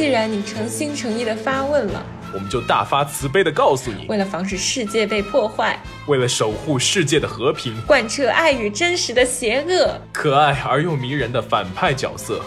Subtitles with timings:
[0.00, 2.02] 既然你诚心诚意的发问了，
[2.32, 12.40] 我们就大发慈悲的告诉你，为了防止世界被破坏，为了守护世界的和平，贯彻爱与真实的邪恶，可爱而又迷人的反派角色，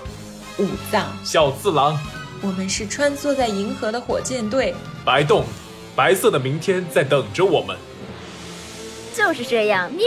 [0.58, 1.96] 武藏小次郎，
[2.42, 4.74] 我们是穿梭在银河的火箭队，
[5.06, 5.46] 白洞，
[5.96, 7.78] 白色的明天在等着我们。
[9.16, 10.04] 就是这样，喵。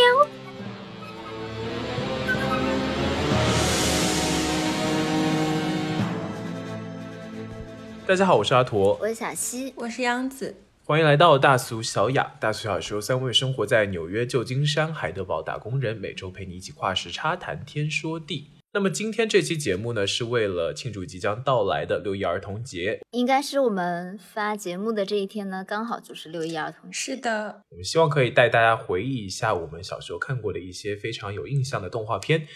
[8.07, 12.37] 大家好，我是阿驼，我是小西，我是央子，欢迎来到大俗小雅。
[12.39, 18.53] 大俗小说三位生活在纽约、旧金山、海德堡打工人，每周陪你一起跨时差谈天说地。
[18.73, 26.97] 那么今天这期节目呢，是为了庆祝即将到来的六一儿童节，应该是我们发节目的这一天呢，刚好就是六一儿童节。
[26.97, 32.47] 是的，我们希望可以带大家回忆一下我们小时候看过的一些非常有印象的动画片。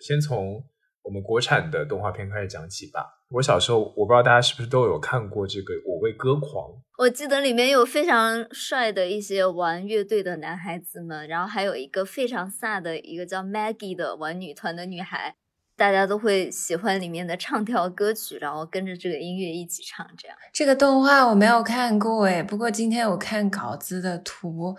[0.00, 0.64] 先从
[1.04, 3.20] 我们国产的动画片开始讲起吧。
[3.28, 6.70] 我小时候，我不知道大家是不是都有看过这个《我为歌狂》。
[6.96, 15.34] 我记得里面有非常帅的一些玩乐队的男孩子们，然后还有一个非常飒的一个叫 Maggie 的玩女团的女孩，
[15.76, 20.08] 大家都会喜欢里面的唱跳歌曲，然后跟着这个音乐一起唱。
[20.16, 24.74] 这样，这个动画我没有看过诶，不过今天我看稿子的图。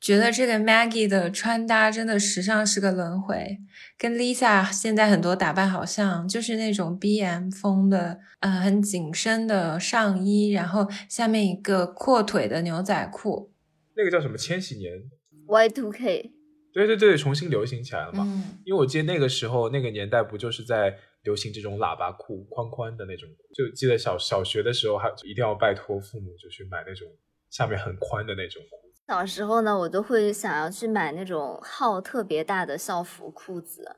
[0.00, 3.58] 觉得这个 Maggie 的穿搭真的时尚是个轮回，
[3.98, 13.52] 跟 Lisa 现在很多打扮好像，就是那种 BM 风的，呃，很紧身的上衣，然后下面一个阔腿的牛仔裤。
[13.94, 14.38] 那个叫什么？
[14.38, 15.02] 千禧年
[15.46, 16.32] ？Y two K
[16.72, 18.24] 对对对，重新流行起来了嘛。
[18.26, 27.06] 嗯，因为我记得那个时候那个年代不就是在流行这种喇叭裤，宽宽的那种，就记得小小学的时候还一定要拜托父母就去买那种
[27.50, 28.62] 下面很宽的那种。
[29.10, 33.96] 小时候呢，我都会想要去买那种号特别大的校服裤子，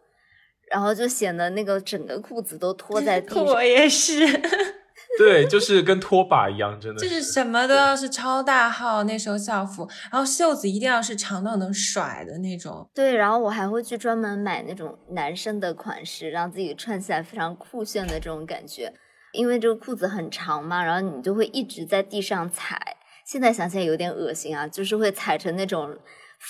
[0.71, 3.45] 然后就显得那个整个裤子都 拖在地上。
[3.45, 4.27] 我也是，
[5.19, 6.99] 对，就是跟拖把一样，真的。
[6.99, 12.89] 就是什么都要是超大号，那时候校服，然后袖子一定要是长到能甩的那种。
[12.95, 18.91] 对，然后我还会去专门买那种男生的款式，让自己穿起来非常酷炫的这种感觉。
[19.33, 22.97] 因为这个裤子很长嘛，然后你就会一直在地上踩。
[23.27, 25.97] 现在想起来有点恶心啊，就是会踩成那种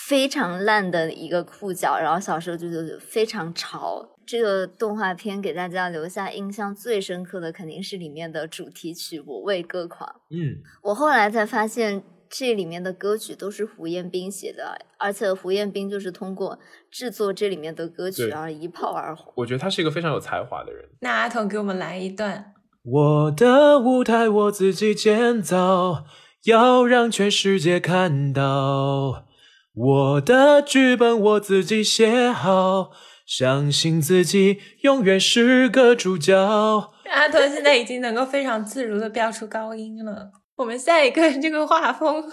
[0.07, 4.09] 非常烂的一个裤脚，然后小时候就就非常潮。
[4.25, 10.09] 这个动画片给大家留下印象最深刻的肯定是里面的主题曲《我为歌狂》。
[10.29, 16.57] 嗯，我后来才发现这里面的歌曲都是胡彦斌写的，而且胡彦斌就是通过
[16.89, 19.33] 制作这里面的歌曲而一炮而红。
[19.35, 20.89] 我觉得他是一个非常有才华的人。
[21.01, 26.05] 那阿童给我们来一段：我的舞台我自己建造。
[26.45, 29.23] 要让全世界看到
[29.73, 32.91] 我的剧本，我自己写好，
[33.25, 36.35] 相信自己永远是个主角。
[37.09, 40.31] 阿童现在已经能够非常自如的飙出高音了。
[40.55, 42.23] 我们下一个这个画风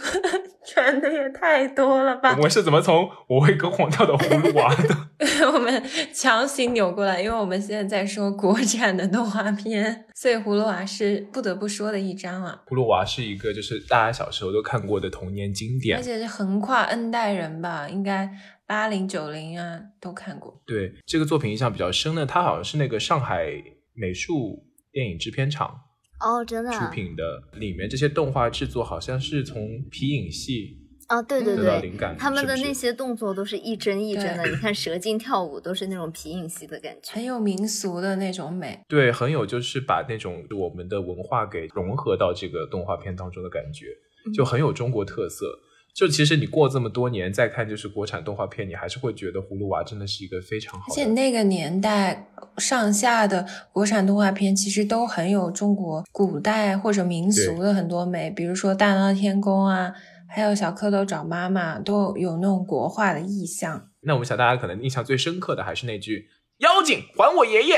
[0.66, 2.34] 传的也太多了吧？
[2.36, 4.94] 我们是怎么从我会歌狂跳的葫芦娃的？
[5.53, 5.82] 我们
[6.12, 12.62] 强行扭过来，因为我们现在在说国产的动画片，所以葫芦娃是不得不说的一张啊。
[12.69, 18.31] 葫芦娃是一个就是大家小时候都看过的童年经典，而且是横跨 N 代人吧，应该
[18.66, 20.60] 八零九零啊都看过。
[20.66, 23.47] 对这个作品印象比较深的，它好像是那个上海
[23.94, 25.75] 美术电影制片厂。
[26.20, 30.76] 哦，真的，出品的里面这些动画制作好像是从皮影戏
[31.08, 34.47] 哦，对对对，灵感，他们的那些动作都是一帧一帧的。
[34.48, 38.78] 你看蛇精跳舞都是那种皮影戏的感觉，很有民俗的那种美。
[38.86, 43.87] 对，很有就是把那种我们的文化给融合到这个动画片当中的感觉，
[44.32, 45.47] 就很有中国特色。
[45.95, 50.87] 就其实你过这么多年再看，就是国产动画片，你还是会觉得《葫芦娃》真的是一个非常好。
[50.89, 59.93] 而且那个年代上下的国产动画片，其实都很有中国古代或者民俗的很多美，比如说《大闹天宫》啊，
[60.29, 63.89] 还有《小蝌蚪找妈妈》，都有那种国画的意象。
[64.03, 67.75] 那我们想，大家可能印象最深刻的还是那句“妖精还我爷爷，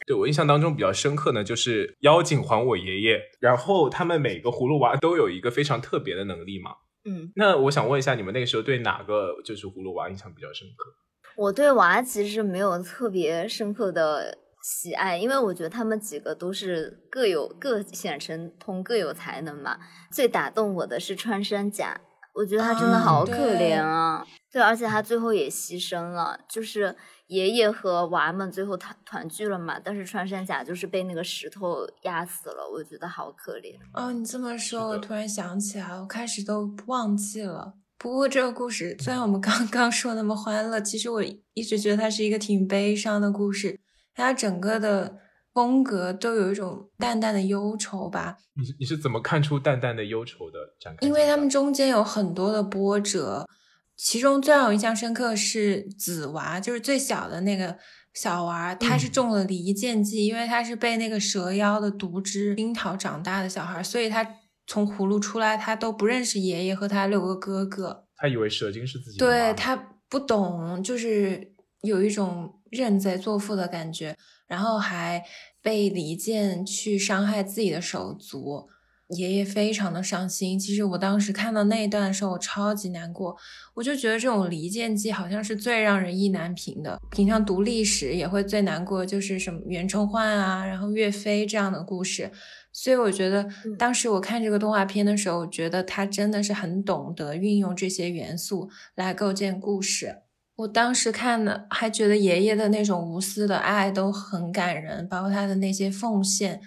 [0.06, 3.20] 对我印象当中比较深刻呢，就是妖精还我爷爷。
[3.40, 6.72] 然后他们每个葫芦娃都有一个非常特别的能力嘛。
[7.06, 10.92] 嗯，那我想问一下，你们那个时候对哪个就是葫芦娃印象比较深刻？
[11.38, 19.78] 我对娃其实没有特别深刻的喜爱，因为我觉得他们几个都是各有各显神通，各有才能嘛。
[20.12, 22.00] 最打动我的是穿山甲，
[22.36, 24.24] 我觉得他真的好可怜啊。
[24.52, 26.96] 对，而且他最后也牺牲了，就是。
[27.28, 29.80] 爷爷和娃们最后团团聚了嘛？
[29.84, 33.76] 但是穿山甲就是被那个石头压死了，我觉得好可怜。
[33.94, 37.74] 哦，你这么说，我突然想起来，我开始都忘记了。
[37.98, 41.24] 不过这个故事虽然我们刚刚说那么欢乐，其实我
[41.54, 43.80] 一直觉得它是一个挺悲伤的故事。
[44.14, 45.18] 它整个的
[45.54, 48.38] 风格都有一种淡淡的忧愁吧。
[48.54, 51.08] 你你是怎么看出淡淡的忧愁的展开？
[51.08, 53.48] 因为他们中间有很多的波折，
[53.98, 57.78] 其中最让我印象深刻是子娃，就是最小的那个
[58.14, 64.26] 小娃，他是中了离间计，因为他是被那个蛇妖的毒汁熏陶长大的小孩，所以他
[64.68, 69.76] 从葫芦出来，他都不认识爷爷和他六个哥哥，他以为蛇精是自己的对他
[70.10, 74.18] 不懂，就是有一种认贼作父的感觉，
[74.48, 75.24] 然后还
[75.62, 78.68] 被离间去伤害自己的手足，
[79.10, 80.58] 爷爷非常的伤心。
[80.60, 83.36] 其实我当时看到那一段的时候，我超级难过，
[83.76, 87.00] 我就觉得这种离间计好像是最让人意难平的。
[87.12, 92.32] 平常读历史也会最难过，就是什么袁崇焕啊，然后岳飞这样的故事。
[92.72, 100.24] 所以我觉得嗯当时我看这个动画片的时候，我觉得他真的是很懂得运用这些元素来构建故事。
[100.58, 106.60] 我当时看的还觉得爷爷的那种无私的爱都很感人，包括他的那些奉献。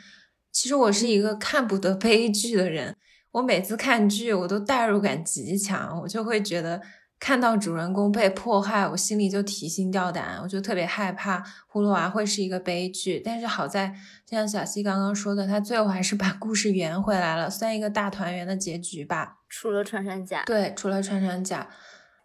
[0.59, 2.97] 其实我是一个看不得悲剧的人，
[3.31, 6.83] 我每次看剧我都代入感极强，我就会觉得
[7.21, 11.39] 看到主人公被迫害，我心里就提心吊胆，我就特别害怕
[11.73, 13.23] 葫芦娃会是一个悲剧。
[13.25, 13.95] 但是好在，
[14.27, 19.37] 就像小溪刚刚说的，他最后还是把故事圆回来了，算一个大团圆的结局吧。
[19.49, 21.69] 除了穿山甲，对，除了穿山甲，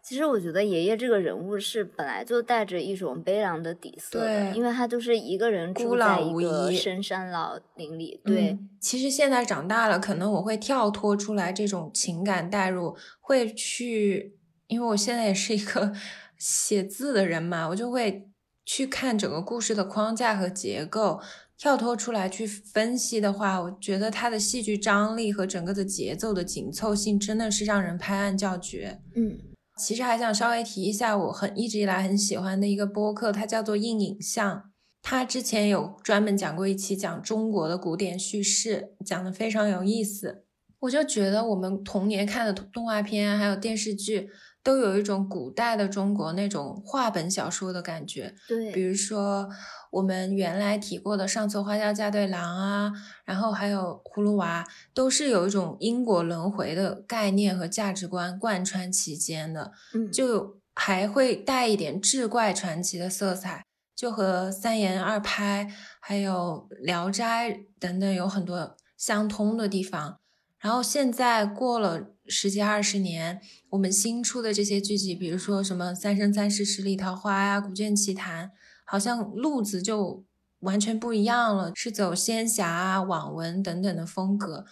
[0.06, 14.36] 其实我觉得爷爷这个人物是本来就带着一种悲凉的底色的，对因为他就是一个人住孤老无在一个深山老林里，对，嗯其实现在长大了，可能我会跳脱出来这种情感代入，会去，
[14.66, 15.90] 因为我现在也是一个
[16.36, 18.28] 写字的人嘛，我就会
[18.66, 21.18] 去看整个故事的框架和结构，
[21.56, 29.00] 跳脱出来去分析的话，我觉得它的戏剧张力和整个的节奏的紧凑性真的是让人拍案叫绝。
[29.14, 29.38] 嗯
[29.76, 34.70] 其实还想稍微提一下，我很一直以来很喜欢的一个播客，它叫做硬影像。
[35.02, 40.44] 它之前有专门讲过一期讲中国的古典叙事，讲的非常有意思。
[40.80, 44.30] 我就觉得我们童年看的动画片还有电视剧，
[44.64, 48.34] 都有一种古代的中国那种话本小说的感觉。
[48.72, 49.48] 比，如说
[49.92, 52.92] 我们原来提过的《上错花轿嫁对郎》啊，
[53.24, 54.64] 然后还有《葫芦娃》，
[54.94, 63.64] 都是有一种因果轮回的概念和价值观贯穿其间的，嗯就还会带一点志怪传奇的色彩，
[63.94, 65.70] 就和三言二拍
[66.00, 70.18] 还有《聊斋》等等有很多相通的地方。
[70.64, 73.38] 然后现在过了十几二十年，
[73.68, 78.46] 我们新出的这些剧集，比如说什么《三生三世十里桃花》呀，《古卷奇谭》，
[78.86, 80.24] 好像路子就
[80.60, 84.64] 完全不一样了，是走仙侠啊、网文等等的风格。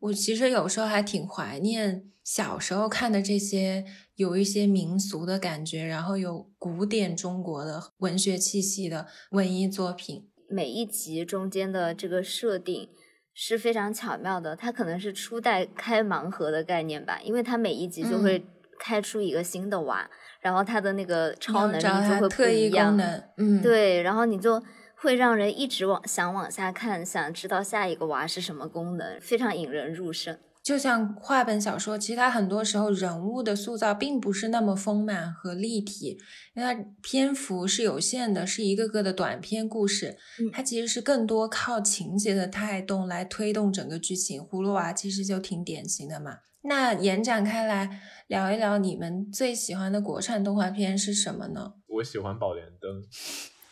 [0.00, 3.84] 我其实有时候还挺怀念小时候看的这些，
[4.16, 10.26] 有一些民俗的感觉，然后有古典中国的文学气息的文艺作品。
[10.50, 12.88] 每一集中间的这个设定
[13.40, 18.44] 是非常巧妙的，它可能是初代开盲盒的概念吧，因为它每一集就会
[18.80, 22.96] 开出一个新的娃，然后它的那个超能力就会不一样
[23.36, 24.60] 嗯，对，然后你就
[24.96, 30.36] 会让人一直往想往下看，想知道下一个娃是什么功能，非常引人入胜。
[30.68, 36.18] 就像话本小说，其实它很多时候人物的塑造并不是那么丰满和立体，
[36.54, 44.42] 因为它篇幅是有限的，是一个个的短篇故事，嗯它其实是更多靠情节的带动来推动整个剧情。
[44.42, 46.40] 葫芦娃其实就挺典型的嘛。
[46.60, 51.72] 那延展开来聊一聊，你们最喜欢的国产动画片是什么呢？
[51.86, 53.00] 我喜欢《宝莲灯》，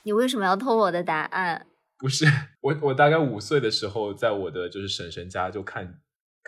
[0.05, 1.67] 你为什么要偷我的答案？
[1.99, 2.25] 不是
[2.63, 5.99] 我，我大概五岁的时候，在我的就是婶婶家就看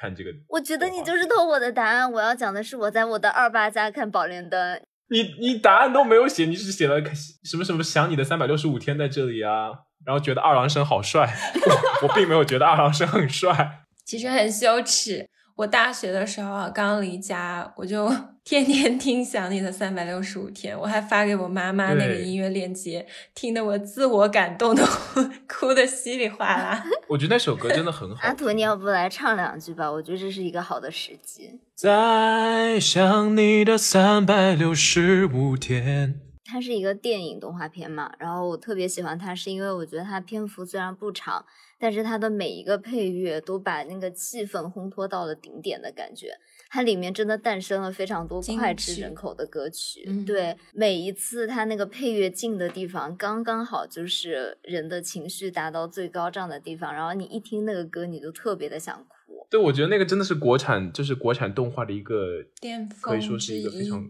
[0.01, 0.31] 看这个。
[0.49, 2.11] 我觉得你就是偷我的答案。
[2.11, 4.77] 我要讲的是我在我的二爸家看《宝莲灯》，
[5.11, 7.03] 你你答案都没有写，你只写了
[7.45, 9.71] 什么什么想你的三百六十五天在这里啊，
[10.07, 11.27] 然后觉得二郎神好帅，
[12.03, 13.85] 我我并没有觉得二郎神很帅。
[14.05, 15.28] 其实很羞耻。
[15.59, 18.09] 我大学的时候啊，刚离家，我就
[18.45, 24.89] 天天听《想你的三百六十五天》，我还发给我妈妈那个音乐链接，听得我自我感动的
[25.49, 26.85] 哭得稀里哗啦。
[27.11, 28.33] 我觉得那首歌真的很好阿。
[28.33, 29.91] 图，你要不来唱两句吧？
[29.91, 31.59] 我觉得这是一个好的时机。
[31.75, 36.21] 在想你的三百六十五天。
[36.51, 41.45] 它是一个电影动画片嘛，然后我特别喜欢它，是因为我觉得它篇幅虽然不长，
[41.79, 46.39] 但是它的每一个配乐都把那个气氛烘托到了顶点的感觉。
[46.71, 59.47] 它里面真的诞生了非常多脍炙人口的歌曲，嗯对，每一次它那个配乐进的地方，刚刚好就是人的情绪达到最高涨的地方，然后你一听那个歌，你就特别的想哭。
[59.49, 64.05] 对，我觉得那个真的是国产，就是国产动画的一个，巅峰可以说是一个非常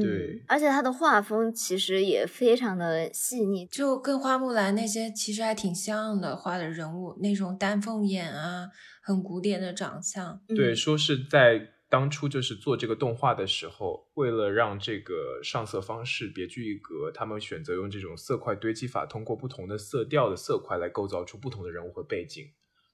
[0.00, 8.68] 对，而且它的画风其实也非常的细腻，就跟花木兰那些其实还挺像的，画的人物那种丹凤眼啊，
[9.02, 10.40] 很古典的长相。
[10.48, 22.46] 对，嗯说是在当初就是做这个动画的时候，为了让这个上色方式别具一格，他们选择用这种色块堆积法，通过不同的色调的色块来构造出不同的人物和背景。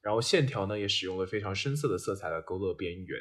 [0.02, 3.20] 然后线条呢，也使用了非常深色的色彩来勾勒边缘。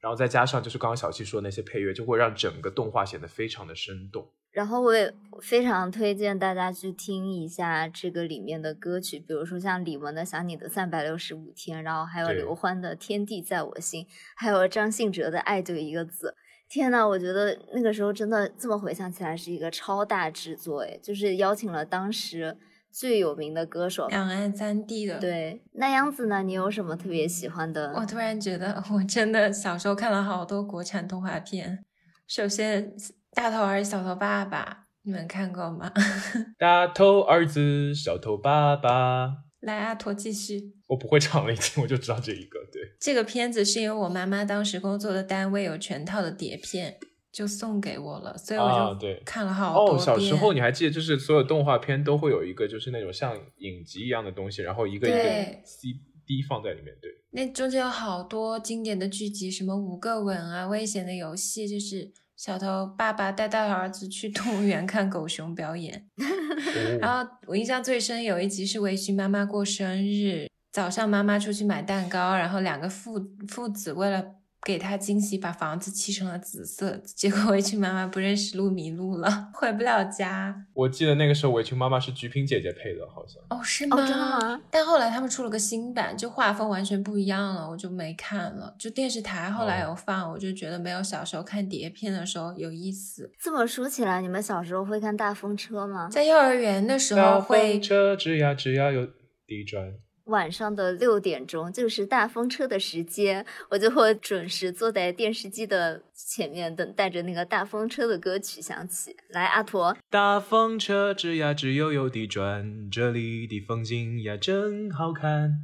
[0.00, 4.30] 然后再加上就是刚刚小七说的那些配乐，就会让整个动画显得非常的生动。
[4.50, 5.12] 然后我也
[5.42, 14.04] 非常推荐大家去听一下这个里面的歌曲，比如说像李玟的《想你的三百六十五天》，然后还有刘欢的《天地在我心》，
[14.36, 16.28] 还有张信哲的《爱就一个字》。
[16.70, 22.56] 天呐，我觉得那个时候真的这么回想起来是一个超大制作，诶，就是邀请了当时
[22.98, 24.08] 最有名的歌手。
[24.08, 26.42] 两岸三地的，对，那样子呢？
[26.42, 27.92] 你有什么特别喜欢的？
[27.94, 31.84] 我突然觉得，我真的小时候看了好多国产动画片。
[32.26, 32.90] 首先，
[33.32, 34.64] 《大头儿小头爸爸》，
[35.02, 35.92] 你们看过吗？
[36.58, 39.44] 大头儿子，小头爸爸。
[39.60, 40.72] 来，阿驼继续。
[40.88, 42.58] 我不会唱了，已经我就知道这一个。
[42.72, 46.98] 对，这个片子是因为我妈妈当时工作的单位有全套的碟片，
[47.30, 56.94] 就送给我了，所以我就看了好多哦，小时候你还记得，就是所有动画片都会有一个，就是那种像影集一样的东西，然后一个一个对 CD 放在里面。
[57.00, 66.08] 对，那中间有好多经典的剧集，什么五个吻啊、危险的游戏，就是小头爸爸带大头儿子去动物园看狗熊表演。
[67.00, 74.24] 然哦后我印象最深有一集是围裙妈妈过生日，早上妈妈出去买蛋糕，然后两个父父子为了
[74.64, 80.66] 给他惊喜，把房子漆成了紫色， 结果围裙妈妈不认识路迷路了， 回不了家。
[80.74, 83.42] 我记得那个时候围裙妈妈是菊萍姐姐配的，好像。
[83.50, 83.96] 哦，是吗？
[83.96, 84.60] 哦，真的吗？
[84.70, 88.74] 但后来他们出了个新版，就画风完全不一样了，我就没看了。
[88.78, 93.32] 就电视台后来有放，我就觉得没有小时候看碟片的时候有意思。
[93.38, 96.08] 这么说起来，你们小时候会看大风车吗？
[96.10, 99.06] 在幼儿园的时候会风车吱呀吱呀有
[99.46, 99.92] 地转。
[100.28, 109.16] 晚上的六点钟就是大风车的时间，我就会准时坐在电视机的前面，等待着那个大风车的歌曲响起。
[109.30, 115.62] 来，阿驼，大风车吱呀吱悠悠地转，这里的风景呀真好看。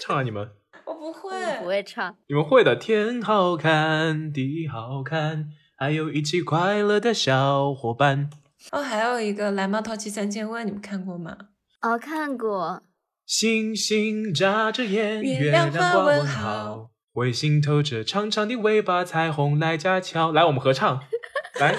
[0.00, 0.48] 唱啊你们，
[0.86, 2.16] 我不会，我不会唱。
[2.28, 2.74] 你们会的。
[2.76, 8.30] 天好看，地好看，还有一起快乐的小伙伴。
[8.72, 11.36] 哦，还有一个蓝猫淘气三千问，你们看过吗？
[11.82, 12.82] 哦，看过。
[13.30, 20.32] 星星眨着眼，月月亮花问亮挂问号号，彗星透着长长的尾巴，彩虹来架桥。
[20.32, 21.00] 来，我们合唱。
[21.60, 21.76] 来，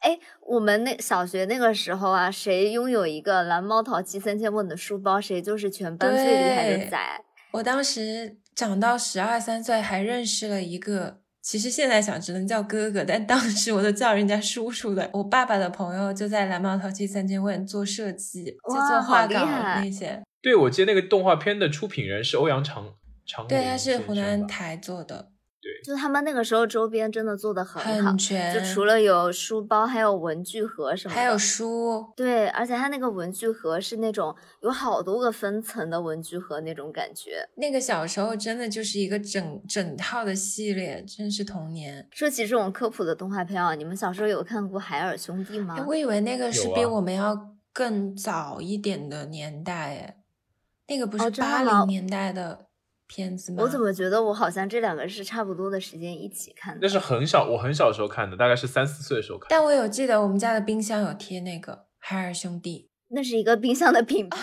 [0.00, 6.98] 哎，我们那小学那个时候啊，谁拥有一个蓝猫淘气三千问的书包，谁就是全班最厉害的仔。
[7.52, 15.08] 我当时长到十二三岁，还认识了一个，其实现在想只能叫哥哥，但当时我都叫人家叔叔的。
[15.12, 20.20] 我爸爸的朋友就在蓝猫淘气三千问做设计，就哇做画好厉稿害那些。
[20.42, 22.94] 对，我记得那个动画片的出品人是欧阳长
[23.24, 25.28] 长对，他是湖南台做的，
[25.60, 28.52] 对就他们那个时候周边真的做的很好很，全。
[28.52, 37.48] 就除了有书包，还有文具盒什么的，还有书，对，而且它那个文具盒是那种有好多个分层的文具盒那种感觉。
[37.56, 42.08] 那个小时候真的就是一个整整套的系列，真是童年。
[42.10, 45.84] 说起这种科普的动画片啊，你们小时候有看过《海尔兄弟》吗哎？
[45.86, 47.36] 我以为那个是比我们要
[47.72, 50.16] 更早一点的年代，哎，
[50.88, 52.66] 那个不哦是八零年代的
[53.06, 53.62] 片子吗？
[53.62, 56.80] 我怎么觉得我好像这两个是差不多的时间一起看的？
[56.82, 59.46] 那是很小，我很小时候看的，大概是三四岁的时候看。
[59.50, 64.38] 但我有记得我们家的冰箱有贴那个海尔兄弟，那是一个冰箱的品牌，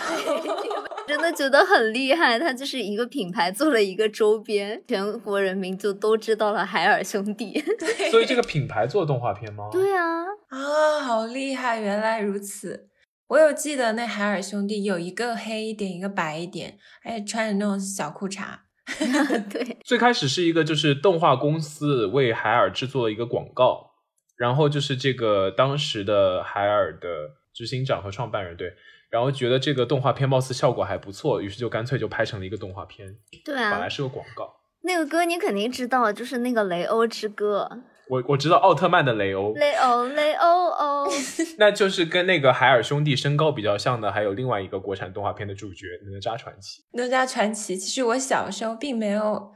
[1.06, 2.38] 真的觉得很厉害。
[2.38, 7.60] 它就是一个品牌做了一个周边，全国人民就都知道了海尔兄弟。
[7.78, 9.68] 对所以这个品牌做动画片吗？
[9.72, 11.80] 对啊，啊，好厉害！
[11.80, 12.89] 原来如此。
[13.30, 18.42] 我有记得那海尔兄弟有一个黑一点，一个白一点，还穿着那种小裤衩。
[19.48, 23.92] 对，最开始是一个就是动画公司为海尔制作了一个广告，
[24.36, 27.08] 然后就是这个当时的海尔的
[27.54, 28.72] 执行长和创办人对，
[29.10, 34.56] 然后觉得这个动画片貌似效果还不错，于是就干脆就拍成了一个动画片，对啊本来，是个广告。
[34.82, 37.70] 那个歌你肯定知道，就是那个雷欧之歌。
[38.10, 41.06] 我我知道奥特曼的雷欧，雷欧，雷欧欧，
[41.58, 46.82] 那就是跟那个海尔兄弟身高比较像的，还有另外一个国产动画片的主角哪吒传奇。
[46.92, 49.52] 哪吒传奇，其实我小时候并没有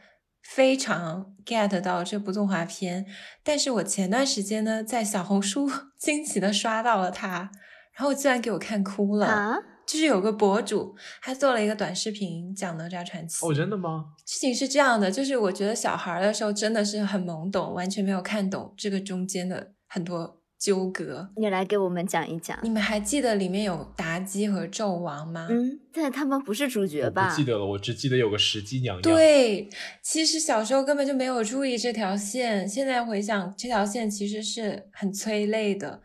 [0.55, 3.05] 非常 get 到这部动画片，
[3.43, 5.69] 但是我前段时间呢，在小红书
[5.99, 7.51] 惊奇的刷到了它，
[7.97, 9.27] 然后居然给我看哭了。
[9.27, 13.45] 啊，就是有个博主，他做了一个短视频讲哪吒传奇。
[13.47, 14.07] 哦，真的吗？
[14.27, 21.29] 事情是这样的，就是我觉得小孩儿的时候真的是很懵懂，完全没有看懂这个中间的很多纠葛。
[21.37, 22.59] 你来给我们讲一讲。
[22.63, 25.47] 你们还记得里面有妲己和纣王吗？
[25.51, 27.29] 嗯，但他们不是主角吧？
[27.29, 29.69] 不记得了，我只记得有个石矶娘娘。，对，
[30.03, 36.01] 其实小时候根本就没有注意这条线，现在回想，这条线其实是很催泪的。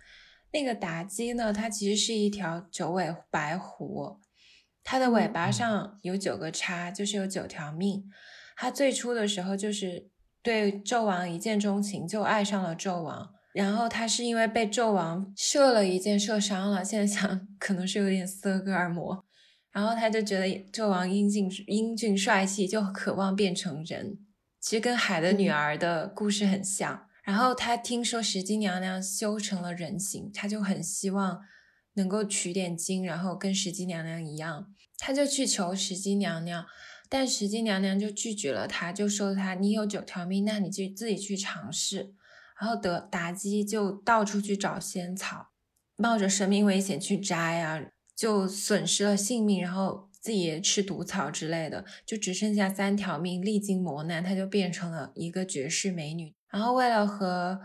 [0.51, 4.20] 那个妲己呢，它其实是一条九尾白狐，
[4.84, 8.06] 它的尾巴嗯上有九个叉，就是有九条命。
[8.56, 10.10] 它最初的时候就是
[10.41, 13.29] 对纣王一见钟情，就爱上了纣王。
[13.51, 19.25] 然后他是因为被纣王射了一箭射伤了，现在想可能是有点斯德哥尔摩，
[19.72, 24.20] 然后他就觉得纣王英俊英俊帅气，就渴望变成人。
[24.62, 27.08] 其实跟海的女嗯儿的故事很像。
[27.29, 31.41] 然后他听说石矶娘娘修成了人形，他就很希望
[31.93, 36.65] 能够取点经，然后跟石矶娘娘一样，他就去求石矶娘娘，
[37.07, 42.15] 但石矶娘娘就拒绝了他，就说他你有九条命，那你就自己去尝试。
[42.59, 45.50] 然后得妲己就到处去找仙草，
[45.98, 47.79] 冒着生命危险去摘啊，
[48.15, 56.33] 就损失了性命，然后自己也吃毒草之类的，就只剩下三条命，历经磨难，她就变成了一个绝世美女。
[56.51, 57.60] 然后为了和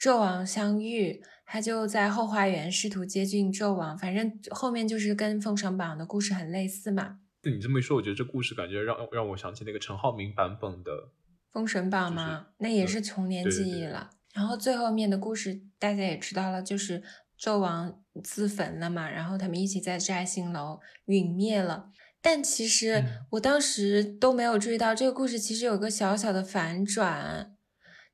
[0.00, 7.18] 纣王相遇，他就在后花园试图接近纣王，反正后面就是跟《封神榜》的故事很类似嘛。
[7.42, 10.90] 你这么一说，我觉得这故事感觉让让我想起那个陈浩民版本的。
[11.52, 14.10] 《封神榜》就是嘛，那也嗯是童年对对对记忆了。
[14.34, 17.02] 然后最后面的故事大家也知道了，就是
[17.40, 21.90] 纣王自焚了嘛，然后他们一起在摘星楼陨灭了。
[22.20, 27.55] 但其实嗯我当时都没有注意到，这个故事其实有个小小的反转，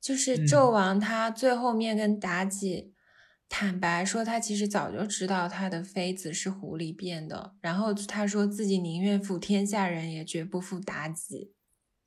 [0.02, 2.92] 就是嗯纣王他最后面跟妲己
[3.48, 11.52] 坦白说，他其实早就知道他的妃子是狐狸变的，然后他说自己宁愿负天下人，也绝不负妲己。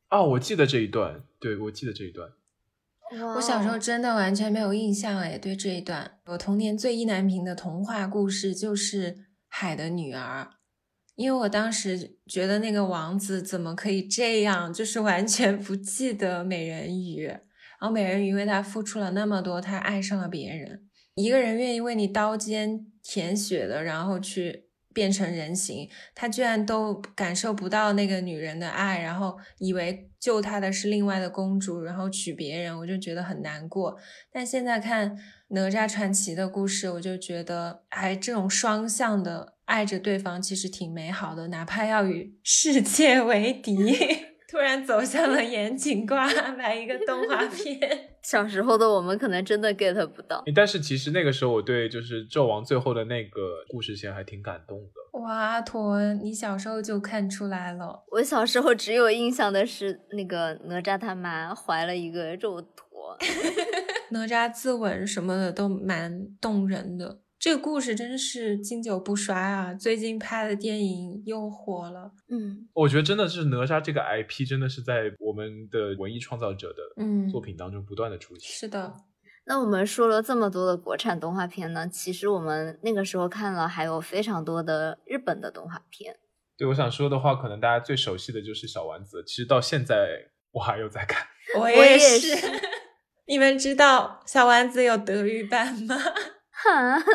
[0.10, 2.30] 哦，我记得这一段，对我记得这一段。
[3.36, 9.12] 我小时候真的完全没有印象哎，对这一段，我童年最意难平的童话故事就是
[9.48, 10.50] 《海的女儿》，
[11.14, 17.32] 因为我当时觉得那个王子怎么可以这样，就是完全不记得美人鱼，
[17.80, 20.84] 然后美人鱼为他付出了那么多，他爱上了别人，
[21.16, 33.98] 一个人愿意为你刀尖舔血的，然后去变成人形，他居然都感受不到那个女人的爱，然后以为救他的是另外的公主，然后娶别人，我就觉得很难过。
[34.32, 35.18] 但现在看
[35.50, 43.76] 哪吒传奇的故事，我就觉得，哎，这种双向的爱着对方其实挺美好的，哪怕要与世界 为敌。
[44.56, 47.78] 突然走向了严谨挂 来一个动画片，
[48.24, 50.42] 小时候的我们可能真的 get 不到。
[50.56, 55.20] 但是其实那个时候我对就是纣王最后的那个故事线还挺感动的。
[55.20, 58.06] 哇，阿驼，你小时候就看出来了。
[58.12, 63.18] 我小时候只有印象的是那个哪吒他妈怀了一个肉坨，
[64.12, 67.20] 哪吒自刎什么的都蛮动人的。
[67.38, 69.74] 这个故事真是经久不衰啊！
[69.74, 78.50] 最近拍的电影又火了，嗯，我觉得真的是哪吒这个 IP 真的是在我们的文艺创造者的嗯作品当中不断的出现。
[78.50, 78.94] 是的，
[79.46, 86.18] 那我们说了这么多的国产动画片呢，其实我们那个时候看了还有非常多的日本的动画片。
[86.58, 91.28] 对，我想说的话，可能大家最熟悉的就是小丸子，其实到现在我还有在看。
[91.60, 92.36] 我也是。
[92.36, 92.62] 是
[93.28, 95.96] 你们知道小丸子有德语版吗？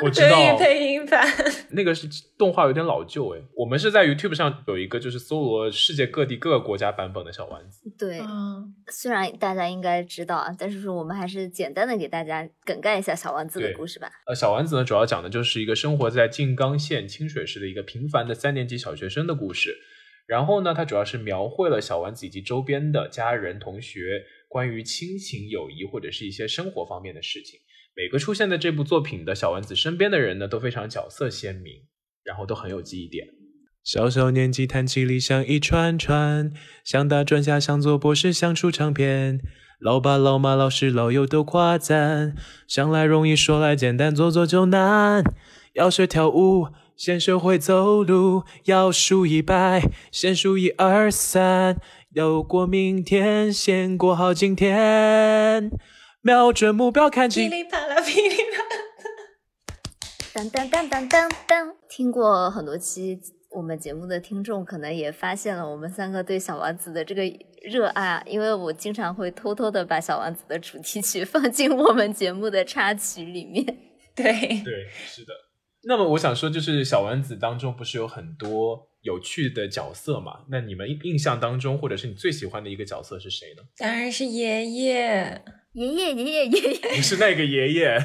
[0.03, 1.27] 我知道配音版。
[1.71, 2.09] 那个是
[2.39, 7.81] 动画有点老旧哎，我们是在 YouTube 上有一个就是搜罗世界各地各个国家版本的小丸子。
[7.99, 14.11] 对，嗯，虽然大家应该知道啊，但是说我们还是简单的给大家梗概一下小丸子的故事吧。
[14.27, 19.77] 呃，小丸子呢，主要讲的就是一个生活在静冈县清水市的一个平凡的三年级小学生的故事。
[20.27, 27.59] 然后呢，它主要是描绘了小丸子以及周边的家人、同学关于亲情、友谊或者是一些生活方面的事情。
[28.01, 31.83] 每个出现在这部作品的小丸子身边的人呢，都非常角色鲜明，
[32.25, 33.27] 然后都很有记忆点。
[33.85, 36.51] 小小年纪谈起理想一串串，
[36.83, 39.41] 想打专家，想做博士，想出唱片。
[39.79, 42.35] 老爸老妈老师老友都夸赞，
[42.67, 45.23] 想来容易说来简单，做做就难。
[45.75, 51.79] 要学跳舞，先学会走路；要数一百，先数一二三。
[52.15, 55.71] 要过明天，先过好今天。
[56.23, 57.51] 瞄准目标，看噼清。
[57.51, 58.69] 里啪啦，噼里啪啦。
[60.35, 63.19] 当当当当当当，听过很多期
[63.51, 67.23] 我们节目的听众，可能也发现了我们三个对小王子的这个
[67.63, 73.65] 热爱啊，因为我经常会偷偷的把小王子的主题曲放进我们节目的插曲里面。
[74.15, 75.33] 对，对，是的。
[75.85, 80.45] 那么我想说，就是小丸子当中不是有很多有趣的角色嘛？
[80.51, 83.63] 那你们印印象当中，或者是你最喜欢的一个角色是谁呢？
[83.79, 85.43] 当然是爷爷。
[85.73, 87.97] 爷爷爷爷爷爷，不 是那个爷爷，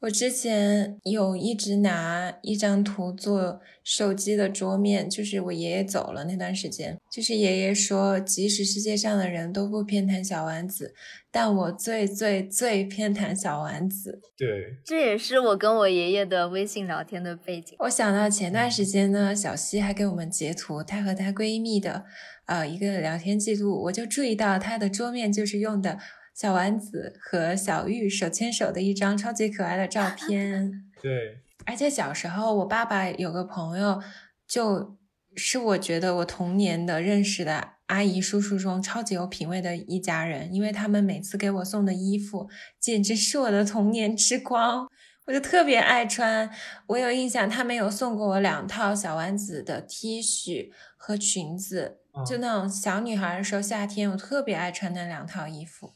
[0.00, 10.92] 我之前有一直拿一张图做手机的桌面，就是我爷爷走了那段时间，就是爷爷说，即使世界上的人都不偏袒小丸子，
[11.30, 14.20] 但我最最最偏袒小丸子。
[14.36, 17.76] 对，这也是我跟我爷爷的微信聊天的背景。
[17.78, 22.04] 我想到前段时间呢，小西还给我们截图她和她闺蜜的
[22.46, 26.00] 呃一个聊天记录，我就注意到她的桌面就是用的。
[26.36, 30.84] 小丸子和小玉手牵手的一张超级可爱的照 片。
[31.00, 34.02] 对，而且小时候我爸爸有个朋友，
[34.46, 34.98] 就
[35.34, 44.86] 是我觉得我童年的认识的阿姨叔叔中超级有品味的一家人，因为他们每次给我送的衣服简直是我的童年之光，
[45.24, 46.50] 我就特别爱穿。
[46.88, 55.94] 我有印象，他们有送过我两套小丸子的 T 恤和裙子，就那种小女孩的时候夏天，我特别爱穿那两套衣服。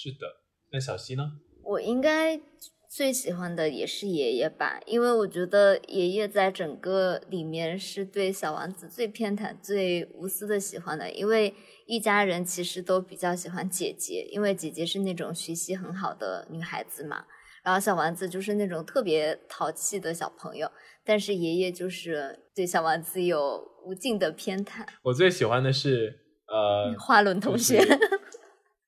[0.00, 0.28] 是的，
[0.70, 1.24] 那小溪呢？
[1.64, 2.40] 我应该
[2.88, 11.10] 最喜欢的也是爷爷吧，因为我觉得爷爷在整个里面是对小丸子最偏袒、最无私的喜欢的。
[11.10, 11.52] 因为
[11.88, 17.24] 一家人其实都比较喜欢姐姐，因为姐姐是那种学习很好的女孩子嘛，
[17.64, 20.70] 然后小丸子就是那种特别淘气的小朋友。
[21.04, 24.86] 但是爷爷就是对小丸子有无尽的偏袒。
[25.02, 27.80] 我最喜欢的是呃，花轮同学。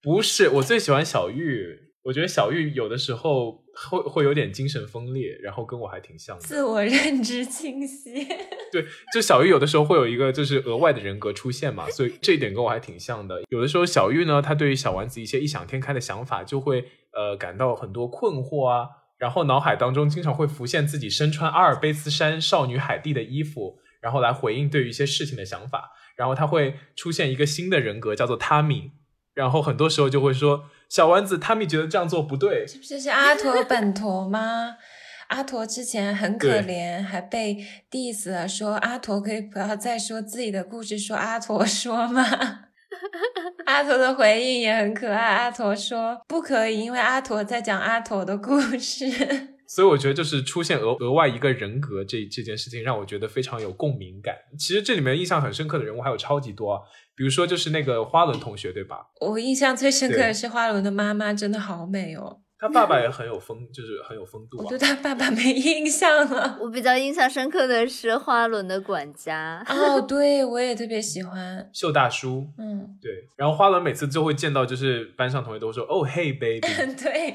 [0.02, 1.90] 不是，我最喜欢小玉。
[2.04, 6.42] 我觉得小玉有的时候会会有点精神分裂，然后跟我还挺像的。
[6.42, 8.26] 自我认知清晰。
[8.72, 13.42] 对，就小玉有的时候会有一个就是额外的人格出现嘛，所以这一点跟我还挺像的。
[13.50, 28.92] 有的时候小玉呢，她对于小丸子一些异想天开的想法，就会呃感到很多困惑啊，然后脑海当中经常会浮现自己身穿阿尔卑斯山少女海蒂的衣服，然后来回应对于一些事情的想法，然后她会出现一个新的人格，叫做汤米。
[29.40, 34.76] 然后很多时候就会说小丸子，他们觉得这样做不对，这不就是阿陀本陀吗？
[35.28, 42.22] 阿陀之前很可怜，还被 diss 了，说阿陀可以不要再说自己的故事，说阿陀说吗？
[43.64, 49.06] 阿陀的回应也很可爱，阿陀说不可以，因为阿陀在讲阿陀的故事。
[49.70, 54.34] 所以我觉得就是出现额额外一个人格这这件事情，让我觉得非常有共鸣感。
[54.58, 56.82] 其实这里面印象很深刻的人物还有超级多。
[57.20, 59.10] 比如说，就是那个花轮同学，对吧？
[59.20, 62.40] 我印象最深刻的是花轮的妈妈，真的好美哦。
[62.58, 64.56] 他爸爸也很有风，就是很有风度。
[64.56, 66.56] 我对他爸爸没印象了。
[66.62, 69.62] 我比较印象深刻的是花轮的管家。
[69.68, 72.46] 哦，对，我也特别喜欢秀大叔。
[72.56, 73.28] 嗯，对。
[73.36, 76.60] 然后花轮每次就会见到，就是班上同学都说：“哦，嘿，baby。
[76.96, 77.34] ”对。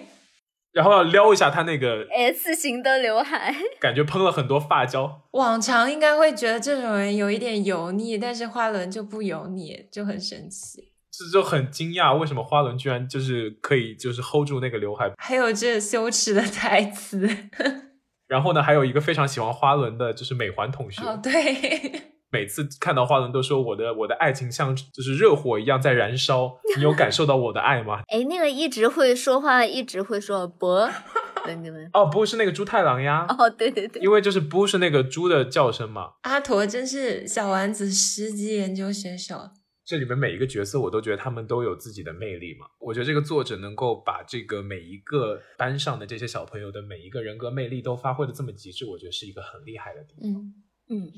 [0.75, 5.21] 然后要撩一下他那个 S 型的刘海， 感觉喷了很多发胶。
[5.31, 10.91] 往常应该会觉得这种人有一点油腻，但是花轮就不油腻，就很神奇。
[11.09, 15.09] 这就很惊讶，为什么花轮居然就是可以就是 hold 住那个刘海？
[15.17, 17.25] 还有这羞耻的台词。
[18.27, 21.01] 然后呢，还有一个非常喜欢花轮的，就是美环同学。
[21.05, 22.01] 哦，对。
[22.35, 28.01] 每次看到花轮都说我的我的爱情像就是热火一样在燃烧，你有感受到我的爱吗？
[28.11, 30.85] 哎，那个一直会说话，一直会说不，
[31.61, 33.25] 你们哦不是那个猪太郎呀？
[33.39, 36.15] 哦对对对，因为就是不是那个猪的叫声嘛。
[36.23, 39.51] 阿陀真是小丸子十级研究选手。
[39.85, 42.65] 这里面每一个角色我都觉得他们都有自己的魅力嘛。
[42.79, 50.31] 我觉得这个作者能够把这个每一个班上的这些小朋友的每一个人格魅力都发挥的这么极致，我觉得是一个很厉害的地方。
[50.31, 50.53] 嗯
[50.89, 51.11] 嗯。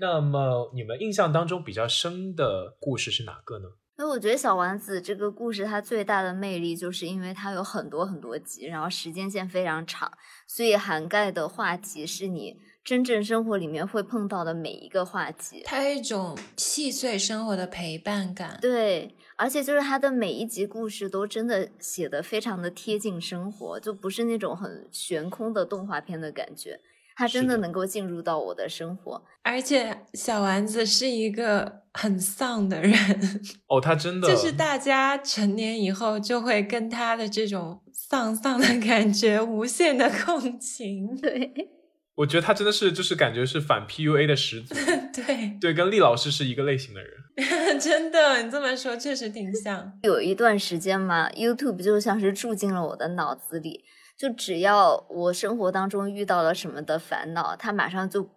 [0.00, 3.68] 那么你们印象当中比较深的故事是哪个呢？
[3.96, 10.10] 那我觉得小丸子这个故事它最大的魅力，就是因为它有很多很多集，然后时间线非常长，
[10.48, 15.62] 所以涵盖的话题是你真正生活里面会碰到的每一个话题。
[15.64, 18.58] 它有一种细碎生活的陪伴感。
[18.60, 26.80] 对，而且就是它的每一集故事都真的写的非常的贴近生活，就不是那种很悬空的动画片的感觉。
[27.16, 32.92] 他真的能够进入到我的生活，而且小丸子是一个很丧的人
[33.68, 41.16] 哦，他真的就是大家成年以后就会跟他的这种丧丧的感觉无限的共情。
[41.20, 41.52] 对，
[42.16, 44.74] 我觉得他真的是就是感觉是反 PUA 的始祖。
[45.14, 47.12] 对对，跟厉老师是一个类型的人。
[47.80, 49.92] 真的，你这么说确实挺像。
[50.02, 53.84] 有一段时间嘛，YouTube 就像是住进了我的脑子里。
[54.16, 58.28] 就只要我生活当中遇到了什么的烦恼，他马上就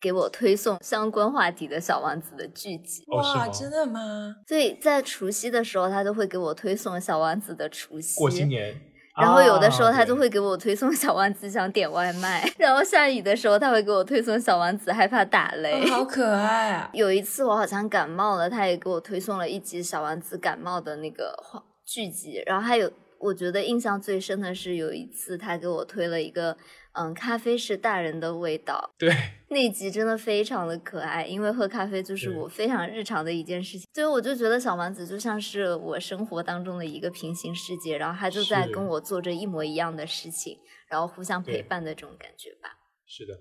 [0.00, 3.04] 给我推送相关话题的小王子的剧集。
[3.08, 4.36] 哇，真的吗？
[4.46, 8.16] 对，在除夕的时候，他都会给我推送小王子的除夕。
[8.18, 8.80] 过新年。
[9.16, 12.44] 然后有的时候他就会给我推送小王子想点外卖。
[12.58, 15.88] 然后下雨的时候他会给我推送小王子害怕打雷。
[15.88, 16.90] 好可爱啊！
[16.92, 21.36] 有一次我好像感冒了，他也给我推送了一集小王子感冒的那个
[21.84, 22.42] 剧集。
[22.46, 22.90] 然后还有。
[23.18, 26.56] 我觉得印象最深的是有一次他给我推了一个，
[26.92, 28.90] 嗯，咖啡是大人的味道。
[28.98, 29.10] 对，
[29.48, 33.88] 那集真的非常的可爱，因为喝咖啡就是我非常日常的一件事情。
[33.94, 42.70] 所以我就觉得小丸子就像是我生活当中的一个平行世界，然后他就在跟我做着一模一样的事情，然后互相陪伴的这种感觉吧。
[43.06, 43.34] 是的，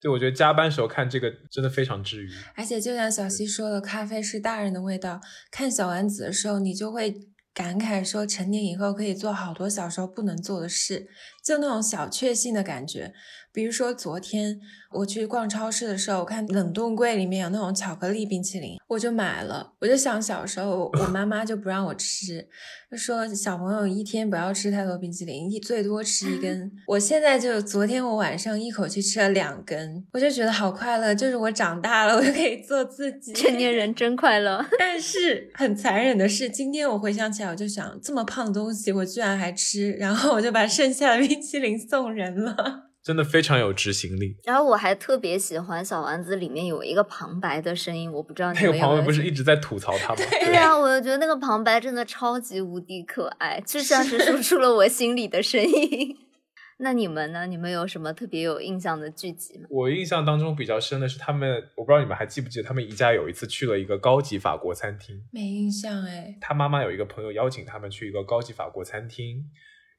[0.00, 2.30] 对，我觉得加班时候看这个真的非常治愈。
[2.56, 5.20] 而且就像小溪说的，咖啡是大人的味道。
[5.50, 7.14] 看小丸子的时候，你就会。
[7.56, 11.08] 感慨说，成年以后可以做好多小时候不能做的事，
[11.42, 13.14] 就那种小确幸的感觉。
[13.56, 14.60] 比如说昨天
[14.92, 19.72] 我去逛超市的时候，我看冷冻柜里面有那种巧克力冰淇淋，我就买了。
[19.80, 22.46] 我就想小时候我妈妈就不让我吃，
[22.90, 26.70] 就说小朋友一天不要吃太多冰淇淋，你最多吃一根。
[26.86, 33.32] 我现在就昨天我晚上一口气吃了两根，我就觉得好快乐，就是我长大了，我就可以做自己。
[33.32, 34.62] 成年人真快乐。
[34.78, 42.85] 但是很残忍的是，今天我回想起来，我就想这么胖的东西我居然还吃，然后我就把剩下的冰淇淋送人了。
[43.06, 44.36] 真的非常有执行力。
[44.42, 50.20] 然后我还特别喜欢小丸子里面有一个旁白的声音，我不知道那个旁白不是一直在吐槽他吗？
[50.42, 56.16] 对啊，我就觉得那个旁白真的超级无敌可爱，就像是说出了我心里的声音。
[56.80, 57.46] 那你们呢？
[57.46, 59.68] 你们有什么特别有印象的剧集吗？
[59.70, 65.22] 我印象当中比较深的是他们，我不知道你们还记不记得，他们一家有一次去了一个高级法国餐厅。
[65.30, 66.36] 没印象哎。
[66.40, 69.44] 他妈妈有一个朋友邀请他们去一个高级法国餐厅，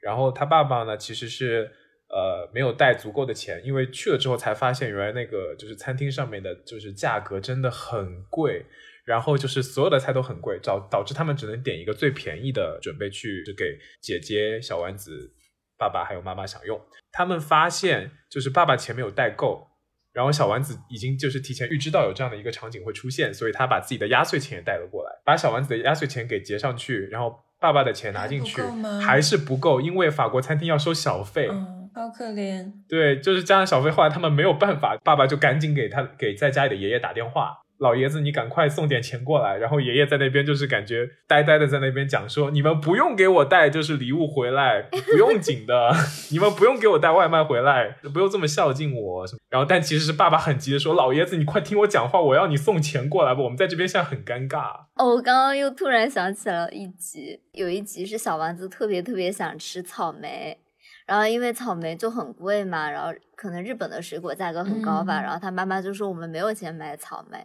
[0.02, 1.72] 然后他爸爸呢其实是。
[2.10, 8.66] 呃，没有带足够的钱，因为去了之后才发现，原来那个就是餐厅上面的，就是价格真的很贵，
[9.06, 15.34] 然后就是所有的菜都很贵，导导致他们只能点一个最便宜的，准备去就给姐姐小丸子、
[15.78, 16.80] 爸爸还有妈妈享用。
[17.12, 19.68] 他们发现就是爸爸钱没有带够，
[20.14, 28.62] 然后小丸子已经就是提前预知到有这样的一个场景会出现，所以他把自己的压岁钱也带了过来，把小丸子的压岁钱给结上去，然后爸爸的钱拿进去，
[29.06, 31.50] 还是不够，因为法国餐厅要收小费。
[31.98, 39.58] 好可怜，对，就是加上小飞，后来他们没有办法，爸爸就赶紧给他给在家里的爷爷打电话，老爷子你赶快送点钱过来。
[39.58, 45.92] 然后爷爷在那边就是感觉呆呆的在那边讲说，你们不用给我带就是礼物回来，不用紧的，
[46.30, 49.26] 你们不用给我带外卖回来，不用这么孝敬我。
[49.50, 54.86] 然后但其实是爸爸很急的说，老爷子你快听我讲话，我要你送钱过来吧，我们在这边现在很尴尬。
[54.98, 60.60] 哦，我刚刚又突然想起了一集，有一集是小丸子特别特别想吃草莓。
[61.08, 67.42] 然后因为草莓就很贵嘛，然后可能日本的水果价格很高吧，然后他妈妈就说我们没有钱买草莓，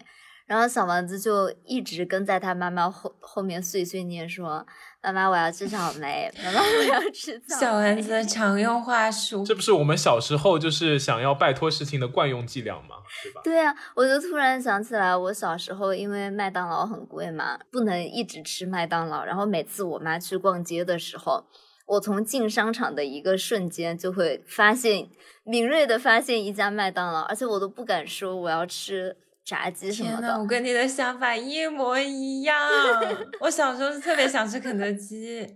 [0.46, 4.66] 然后小丸子就一直跟在他妈妈后后面碎碎念说
[5.01, 12.96] ：“妈妈我要吃草莓，妈妈我要吃草莓。”小丸子的常用话术，这不是我们小时候就是想要拜托事情的惯用伎俩吗？
[13.22, 13.40] 对吧？
[13.44, 21.44] 对啊，我就突然想起来，我小时候因为麦当劳很贵嘛，不能一直吃麦当劳，然后每次我妈去逛街的时候。
[21.87, 25.09] 我从进商场的一个瞬间，就会发现
[25.45, 30.38] 敏锐的发现一家麦当劳，而且我都不敢说我要吃炸鸡什么的。
[30.38, 32.57] 我跟你的想法一模一样。
[33.40, 35.47] 我小时候是特别想吃肯德基，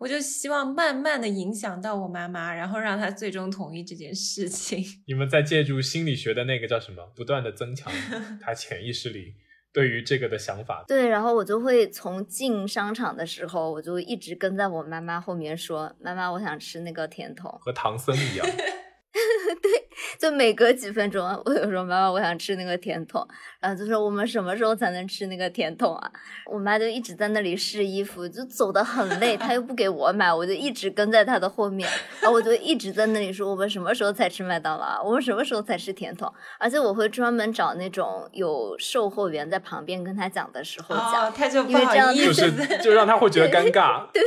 [0.00, 4.82] 我就希望慢慢的影响到我妈妈，然后让她最终同意这件事情。
[5.06, 7.92] 你们在借助心理学的那个叫什么，不断的增强
[8.40, 9.34] 她潜意识里。
[9.76, 18.46] 对于这个的想法，对，然后我就会从进商场的时候，我就一直跟在我妈妈后面说：“妈妈，我想吃那个甜筒。”和唐僧一样。
[19.62, 19.70] 对，
[20.18, 23.26] 就每隔几分钟，我有时候妈妈，我想吃那个甜筒，
[23.60, 26.10] 然后就说我们什么时候才能吃那个甜筒啊？
[26.44, 31.88] 我妈就一直在那里试衣服，就走的很累，她又不给我买，我就一直跟在她的后面，
[32.20, 35.02] 然后我就一直在那里说我们什么时候才吃麦当劳？
[35.02, 36.32] 我们什么时候才吃甜筒？
[36.58, 42.52] 而且我会专门找那种有售货员在旁边跟他讲的时候讲，他就因为这样就是
[42.82, 44.06] 就让他会觉得 尴尬。
[44.12, 44.22] 对，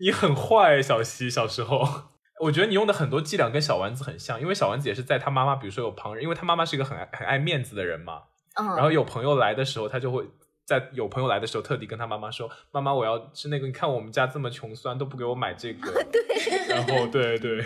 [0.00, 2.13] 你很坏，小西，小时候。
[2.40, 8.22] 我觉得你用的很多伎俩跟小丸子很像，因为小丸子也是在他妈妈，比如说有旁人，因为他妈妈是一个很爱很爱面子的人嘛，
[8.60, 10.24] 嗯，然后有朋友来的时候，他就会
[10.64, 17.64] 在有朋友来的时候特地跟他妈妈说：“妈妈，我要吃那个，你看我们家这么穷酸都不给我买这个。”对，然后对对，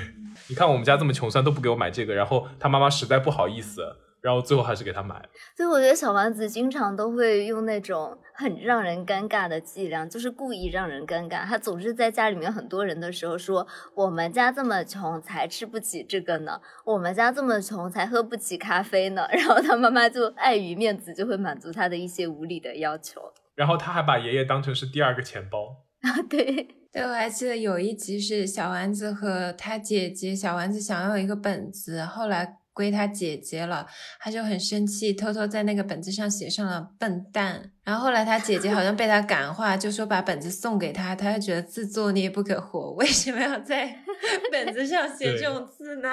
[0.49, 3.97] 你看我们家这么穷酸都不给我买这个，然后他妈妈实在不好意思。
[4.21, 5.29] 然后最后还是给他买了。
[5.57, 11.45] 所以我觉得小丸子经常都会用那种很让人尴尬的伎俩，就是故意让人尴尬。
[11.45, 19.27] 他总是在家里面很多人的时候说：“我们家这么穷才吃不起这个呢，我们家这么穷才喝不起咖啡呢。
[19.33, 23.21] ”然后他妈妈就碍于面子，就会满足他的一些无理的要求。
[23.55, 26.23] 然后他还把爷爷当成是第二个钱包 啊！
[26.29, 32.58] 对，对我还记得有一集是小丸子和他姐姐，小丸子想要一个本子，后来。
[32.79, 33.85] 归他姐姐了，
[34.21, 37.73] 他就很生气，偷偷在那个本子上写上了笨蛋。
[37.83, 44.05] 然后后来他姐姐好像被他感化，就说把本子送给他，他就觉得自作孽不可活，为什么要在
[44.53, 46.09] 本子上写这种字呢？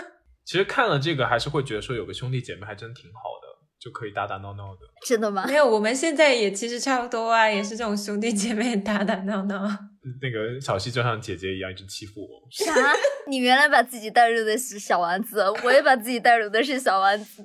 [0.44, 3.48] 其实看了这个，还是会觉得说有个兄弟姐妹还真挺好的，
[3.80, 4.80] 就可以打打闹闹的。
[5.06, 5.44] 真的吗？
[5.46, 9.58] 没有，我们现在也其实差不多啊，也是这种兄弟姐妹打打闹闹。
[10.22, 12.46] 那个小西就像姐姐一样，一直欺负我。
[12.50, 12.72] 啥？
[13.26, 17.42] 你原来把自己带入的是小丸子，我也把自己带入的是小丸子。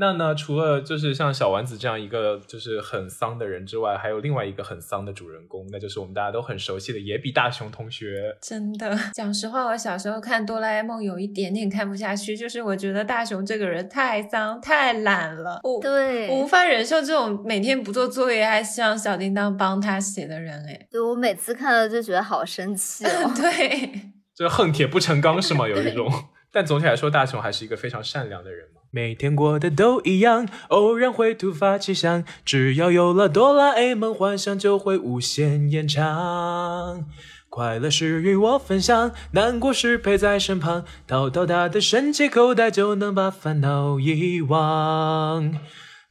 [0.00, 0.32] 那呢？
[0.32, 8.36] 除了就是像小丸子这样一个就是很丧的人之外，还有另外一个很丧的主人公，那就是我们大家都很熟悉的野比大雄同学。
[8.40, 15.58] 真的， 讲实话，我小时候看哆啦 A 梦有一点点看不下去，就是我觉得大雄这个人太丧、太懒了。
[15.64, 20.64] 我对，我无法忍受这种每天不做作业还希望小叮当帮他写的人。
[20.68, 23.32] 哎，对我每次看到就觉得好生气哦。
[23.34, 25.66] 对，这恨铁不成钢是吗？
[25.68, 26.08] 有一种。
[26.50, 28.77] 但总体来说，大雄还是一个非常善良的人嘛。
[28.90, 37.04] 每天过的都一样，偶然会突发奇想，只要有了哆啦 A 梦，幻想就会无限延长。
[37.50, 45.58] 快乐时与我分享，难过时陪在身旁，掏掏他的神奇口袋，就能把烦恼遗忘。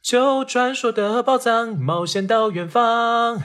[0.02, 3.42] 求传说的宝藏，冒险到远方。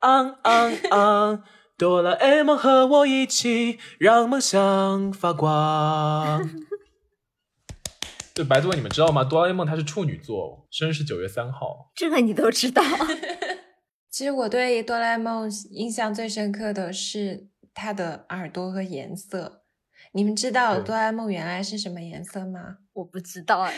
[0.00, 1.42] 昂昂昂。
[1.76, 6.48] 哆啦 A 梦和我一起，让梦想发光。
[8.38, 9.24] 对，白座你们知道吗？
[9.24, 11.90] 哆啦 A 梦它是处女座，生日是九月三号。
[11.96, 12.80] 这个你都知道。
[14.12, 19.64] 其实我对哆啦 A 梦印象最深刻的是它的耳朵和颜色。
[20.12, 22.76] 你们知道哆啦 A 梦原来是什么颜色吗？
[22.92, 23.74] 我不知道哎。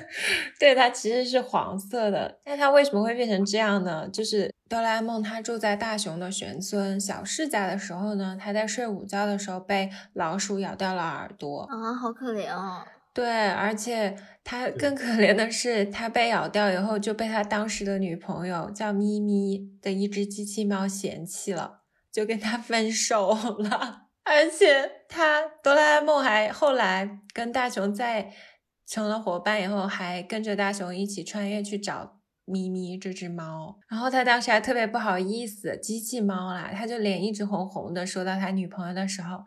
[0.60, 2.40] 对，它其实是黄色的。
[2.44, 4.06] 那它为什么会变成这样呢？
[4.10, 12.84] 就是哆啦 A 梦他住在大雄的玄孙小世家的时候呢，他在睡午觉的时候被老鼠咬掉了耳朵啊，好可怜哦。
[13.14, 24.08] 对，而且他更可怜的是，他被咬掉以后就被他当时的女朋友叫咪咪的一只机器猫嫌弃了，就跟他分手了。
[24.26, 28.32] 而且他哆啦 A 梦还后来跟大雄在
[28.84, 33.78] 成了伙伴以后，还跟着大雄一起穿越去找咪咪这只猫。
[33.88, 39.44] 然后他当时还特别不好意思，机器猫啦，他就脸一直红红的，说到他女朋友的时候，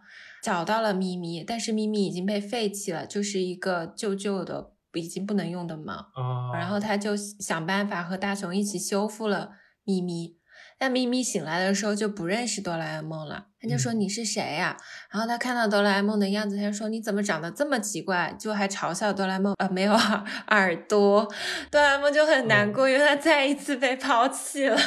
[0.47, 6.05] 找到了咪咪，但是咪咪已经被废弃了，就是一个旧旧的、已经不能用的猫。
[6.53, 9.51] 然后他就想办法和大雄一起修复了
[9.83, 10.36] 咪咪。
[10.77, 14.77] 但咪咪醒来的时候就不认识哆啦 A 梦了，他就说你是谁呀？
[15.09, 18.35] 然后他看到哆啦 A 梦的样子，他就说你怎么长得这么奇怪？
[18.39, 21.27] 就还嘲笑哆啦 A 梦呃没有耳耳朵，
[21.71, 24.77] 哆啦 A 梦就很难过，因为他再一次被抛弃了。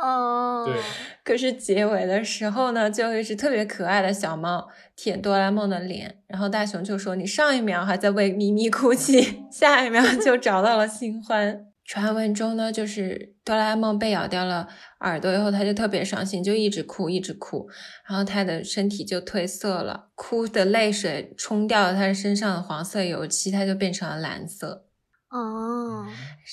[0.00, 0.78] 哦，对。
[1.24, 11.67] 可是结尾的时候呢，就一只特别可爱的小猫舔哆啦 A 梦的脸，然后大雄就说你上一秒还在为咪咪哭泣，下一秒就找到了新欢。
[11.88, 14.68] 传闻中呢，就是哆啦 A 梦被咬掉了
[15.00, 17.66] 耳朵以后，他就特别伤心，就一直哭，一直哭，
[18.06, 24.84] 然后他的身体就褪色了，哭的泪水冲掉了他身上的黄色油漆，他就变成了蓝色。
[25.30, 26.06] 哦，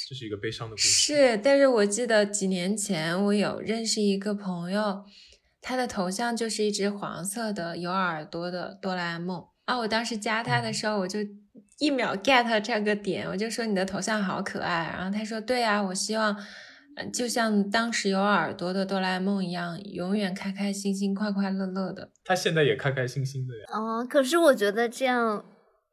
[0.08, 0.88] 这是一个悲伤的故事。
[0.88, 5.04] 是，但是我记得几年前我有认识一个朋友，
[5.60, 11.19] 他的头像就是一只黄色的有耳朵的哆啦 A 梦啊，我当时加他的时候，我就。
[11.79, 14.93] 一秒 get 这个点，我就说你的头像好可爱。
[14.95, 16.35] 然后他说：“对呀，我希望，
[16.95, 23.65] 嗯，就像当时有耳朵的哆啦 A 梦一样，永远开开心心、快快乐乐的。”他现在也开开心心的呀。
[23.73, 25.43] 哦，可是我觉得这样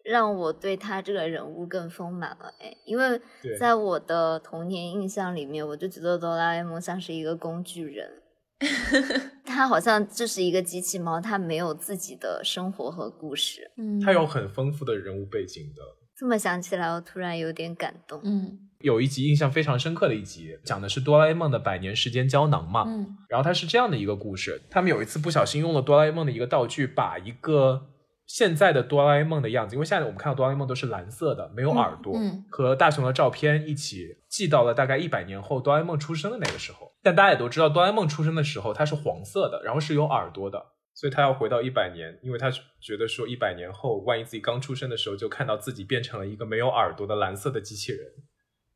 [0.04, 3.20] 让我对他这个人物更丰满了哎，因为
[3.58, 8.21] 在我的童年印象里面，我就觉得哆啦 A 梦像是一个工具人。
[9.44, 13.70] 他好像就是一个机器猫，它没有自己的生活和故事。
[13.76, 15.82] 嗯，它有很丰富的人物背景的。
[16.16, 18.20] 这么想起来，我突然有点感动。
[18.22, 22.84] 嗯，有一集印象非常深刻的一集，讲的是哆啦 A 梦的百年时间胶囊嘛。
[22.86, 27.88] 嗯，然后它是这样的一个故事：他们有一次不小心用了哆啦 A 梦的一个道具，把一个。
[28.32, 32.14] 现在的哆啦 A 梦的样子，因为现在我们看到哆啦 A 梦都是蓝色的，没有耳朵，
[32.48, 36.94] 和大雄的照片一起寄到了大概一百年后哆啦 A 梦出生的那个时候。
[37.02, 40.64] 但大家也都知道，哆啦 A 梦出生的时候它是黄色的，然后是有耳朵的，
[40.94, 42.50] 所以他要回到一百年，因为他
[42.80, 48.00] 觉得说一百年后，万一自己刚出生的时候就看到自己变成了一个没有耳朵的蓝色的机器人，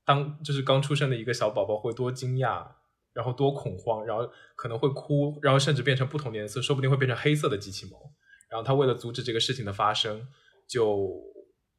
[0.05, 2.62] 当就是刚出生的一个小宝宝会多惊讶，
[3.14, 7.97] 然后多恐慌，然后可能会哭，然后甚至变成不同颜色，说不定会变成黑色的机器猫。
[8.57, 10.27] 然后他为了阻止这个事情的发生，
[10.67, 11.13] 就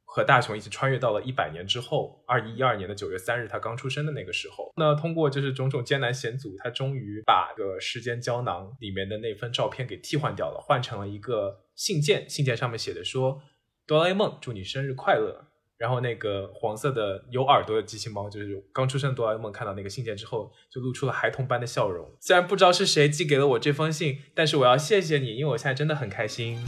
[0.06, 4.72] 和大雄一起穿越到了一百年之后，二一一二年的九月三日，他刚出生的那个时候。
[4.76, 12.30] 那通过就是种种艰难险阻，他终于把个时间胶囊里面的那份照片给替换掉了，换成了一个信件。
[12.30, 13.42] 信件上面写的说
[13.88, 15.47] ：“哆啦 A 梦，祝你生日快乐。
[15.78, 22.10] 然后那个黄色的有耳朵的机器猫，就是刚出生的哆啦 A 梦看到那个信件之后，就露出了孩童般的笑容。
[22.20, 26.60] 虽然不知道是谁寄给了我这封信，但是我要谢谢你，因为我现在真的很开心。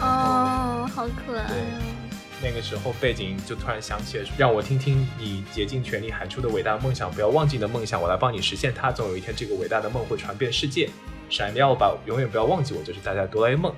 [0.00, 1.48] 哦，好可爱！
[2.42, 8.90] 那个时候背景就突然响起了，让我听听你竭尽全力喊出的伟大梦想，不要忘记你的梦想，我来帮你实现它。
[8.90, 10.90] 总有一天，这个伟大的梦会传遍世界。
[11.30, 13.72] 闪耀吧，永远不要忘记我，就是大家的哆啦 A 梦。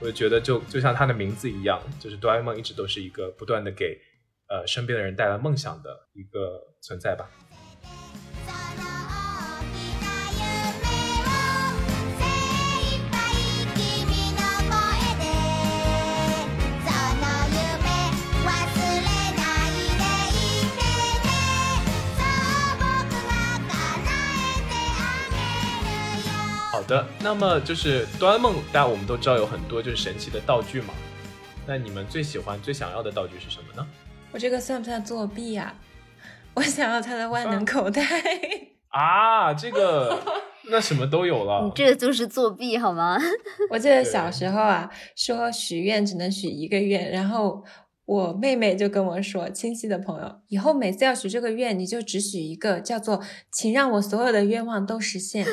[0.00, 3.98] 我觉得就就像他的名字一样，就是哆啦 A 梦一直都是一个不断的给
[4.48, 7.30] 呃身边的人带来梦想的一个存在吧。
[26.86, 30.94] 的，那么就是哆啦 A 梦，大家我们都知道有很多就是神奇的道具嘛。
[31.66, 33.86] 那你们最喜欢、最想要的道具是什么呢？
[34.32, 35.74] 我这个算不算作弊呀、
[36.54, 38.02] 我想要他的万能口袋。
[38.88, 40.22] 啊，这个
[40.70, 41.64] 那什么都有了。
[41.66, 43.18] 你这个就是作弊好吗？
[43.70, 47.64] 我记得小时候啊，说许愿只能许一个愿，然后
[48.04, 53.20] 我妹妹就跟我说，亲戚的朋友，以后每次要许这个愿，你就只许一个，叫做
[53.52, 55.44] “请让我所有的愿望都实现”。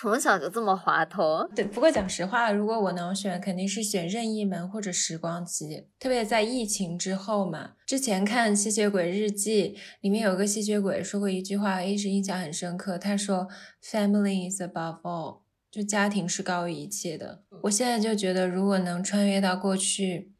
[0.00, 5.88] 从小就这么滑头，对，不过讲实话，如果我能选，肯定是选任意门或者时光机。
[5.98, 12.96] 特别在疫情之后嘛，之前看《吸血鬼日记》里面有个吸血鬼说过一句话，一直印象很深刻。
[12.96, 13.46] 他说
[13.84, 15.40] ：“Family is above all。”
[15.70, 17.42] 就家庭是高于一切的。
[17.64, 20.32] 我现在就觉得，如果能穿越到过去，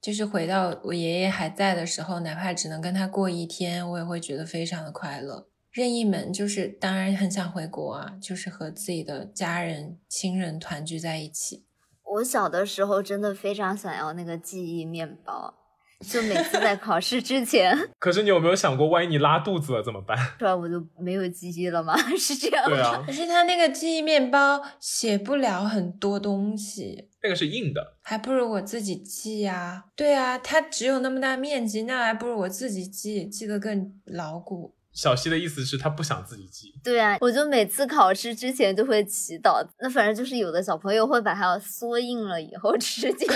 [0.00, 5.48] 就是回到我爷爷还在的时候，哪怕只能跟他过一天，我也会觉得非常的快乐。
[5.70, 11.64] 任意门就是，当然很想回国啊，就是和自己的家人、亲人团聚在一起。
[12.04, 15.54] 我小的时候真的非常想要那个记忆面包，
[16.00, 20.18] 就每次在考试之前， 可是你有没有想过，万一你拉肚子了怎么办？
[20.40, 21.96] 突然我就没有记忆了吗？
[22.18, 22.76] 是这样吗？
[22.76, 27.96] 对啊可，是他那个记忆面包写不了很多东西，那个是硬的。
[28.02, 34.74] 还不如我自己记呀、对啊，它只有那么大面积，那还不如我自己记，记得更牢固。
[35.00, 39.66] 小溪的意思是他不想自己记，对啊，我就每次考试之前就会祈祷。
[39.80, 43.34] 那反正就是有的小朋友会把它缩印了以后 吃进去，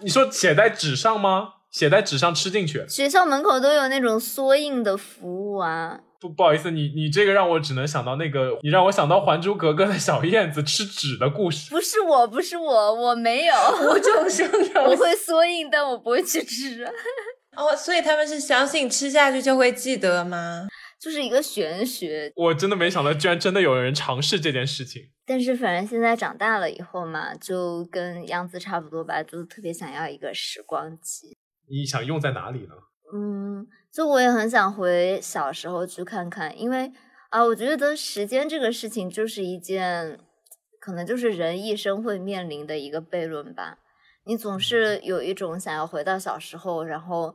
[0.00, 1.54] 你说写在纸上吗？
[1.72, 2.86] 写在纸上吃进去？
[2.88, 5.98] 学校门口都有那种缩印的服务啊。
[6.20, 11.70] 不不好意思，你你这个让我只能想到那个，你让我想到《还珠格格》的小燕子吃纸的故事。
[11.70, 13.54] 不是我，不是我，我没有，
[13.90, 16.86] 无中生有我会缩印，但我不会去吃。
[17.56, 20.68] 哦，所以他们是相信吃下去就会记得吗？
[21.00, 22.30] 就是一个玄学。
[22.36, 25.10] 我真的没想到，居然真的有人尝试这件事情。
[25.26, 31.36] 但是反正现在长大了以后嘛，就跟杨子差不多吧，就特别想要一个时光机。
[31.68, 32.74] 你想用在哪里呢？
[33.12, 36.92] 嗯，就我也很想回小时候去看看，因为
[37.30, 40.20] 啊，我觉得时间这个事情就是一件，
[40.80, 43.78] 可能就是人一生会面临的一个悖论吧。
[44.24, 47.34] 你总是有一种想要回到小时候，然后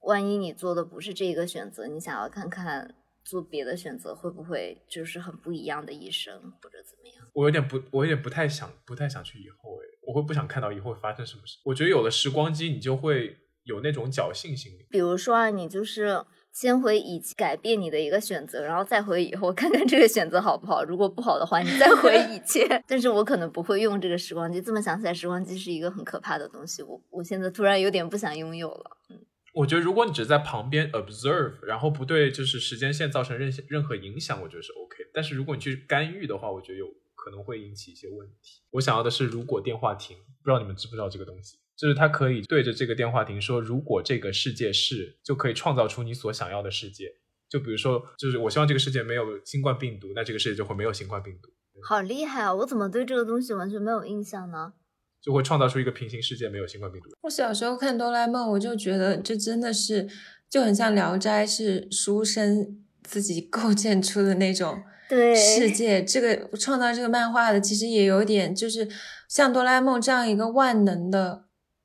[0.00, 7.26] 万一你做的不是这个选择，你想要看看做别的选择会不会就是很不一样的一生，或者怎么样。
[7.32, 11.58] 我有点不，我有点不太想，不太想去以后诶，我会不想看到以后会发生什么事。
[11.64, 14.86] 我觉得有了时光机，你就会有那种侥幸心理。
[14.90, 16.24] 比如说啊，你就是
[16.54, 20.84] 先回以前改变你的一个选择，然后再回以后 看看这个选择好不好。
[20.84, 22.64] 如果不好的话，你再回以前。
[22.86, 24.62] 但是我可能不会用这个时光机。
[24.62, 26.80] 这么想起来，时光机是一个很可怕的东西。
[26.84, 28.96] 我我现在突然有点不想拥有了。
[29.10, 29.18] 嗯
[29.54, 34.96] 我觉得如果你只是在旁边 observe，然后不对就是时间线造成任任何影响，我觉得是 OK。
[35.12, 38.62] 但是如果你去干预的话，我觉得有可能会引起一些问题。
[38.72, 47.16] 我想要的是，如果电话停，不知道你们知不知道这个东西，就是他可以对着这个电话亭说，如果这个世界是，就可以创造出你所想要的世界。
[47.48, 51.48] 就比如说，就是我希望这个世界没有新冠病毒，那这个世界就会没有新冠病毒，
[51.86, 52.54] 好厉害啊！
[52.54, 54.72] 我怎么对这个东西完全没有印象呢？
[55.20, 57.10] 就会创造出一个平行世界，没有新冠病毒。
[57.22, 60.08] 我小时候看哆啦 A 梦，我就觉得这真的是
[60.50, 66.04] 就很像《聊斋》，是书生自己构建出的那种对，世界。
[66.04, 68.88] 这个创造这个漫画的，其实也有点就是
[69.28, 71.44] 像哆啦 A 梦这样一个万能的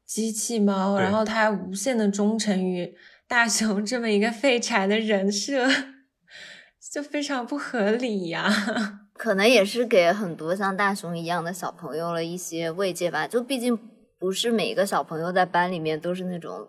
[0.10, 2.97] 机器猫，然后它无限的忠诚于
[3.28, 5.68] 大雄这么一个废柴的人设，
[6.91, 8.49] 就非常不合理呀、
[9.14, 13.28] 可能也是给很多像大雄一样的小朋友了一些慰藉吧。
[13.28, 13.78] 就毕竟
[14.18, 16.68] 不是每一个小朋友在班里面都是那种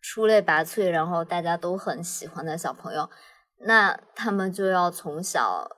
[0.00, 3.10] 出类拔萃，然后大家都很喜欢的小朋友，
[3.66, 5.68] 那他们就要从小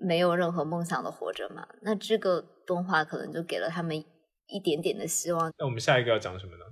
[0.00, 1.68] 没有任何梦想的活着嘛。
[1.82, 4.02] 那这个动画可能就给了他们
[4.48, 5.52] 一点点的希望。
[5.58, 6.64] 那我们下一个要讲什么呢？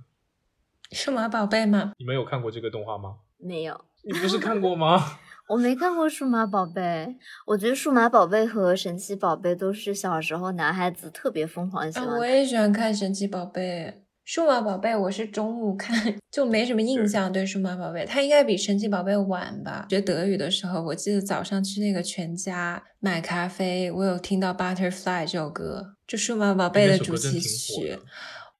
[0.91, 1.93] 数码宝贝吗？
[1.97, 3.17] 你们有看过这个动画吗？
[3.37, 5.19] 没有，你不是看过吗？
[5.49, 7.17] 我没看过数码宝贝。
[7.45, 12.19] 我觉得数码宝贝和神奇宝贝都是小时候男孩子特别疯狂喜啊，欢看。
[12.19, 14.03] 我也喜欢看神奇宝贝。
[14.26, 17.32] 数码宝贝我是中午看，就没什么印象。
[17.32, 19.86] 对数码宝贝，它应该比神奇宝贝晚吧？
[19.90, 27.98] 学德语的时候，我记得早上去那个全家买咖啡，我有听到《Butterfly》这首歌，就数码宝贝的主题曲。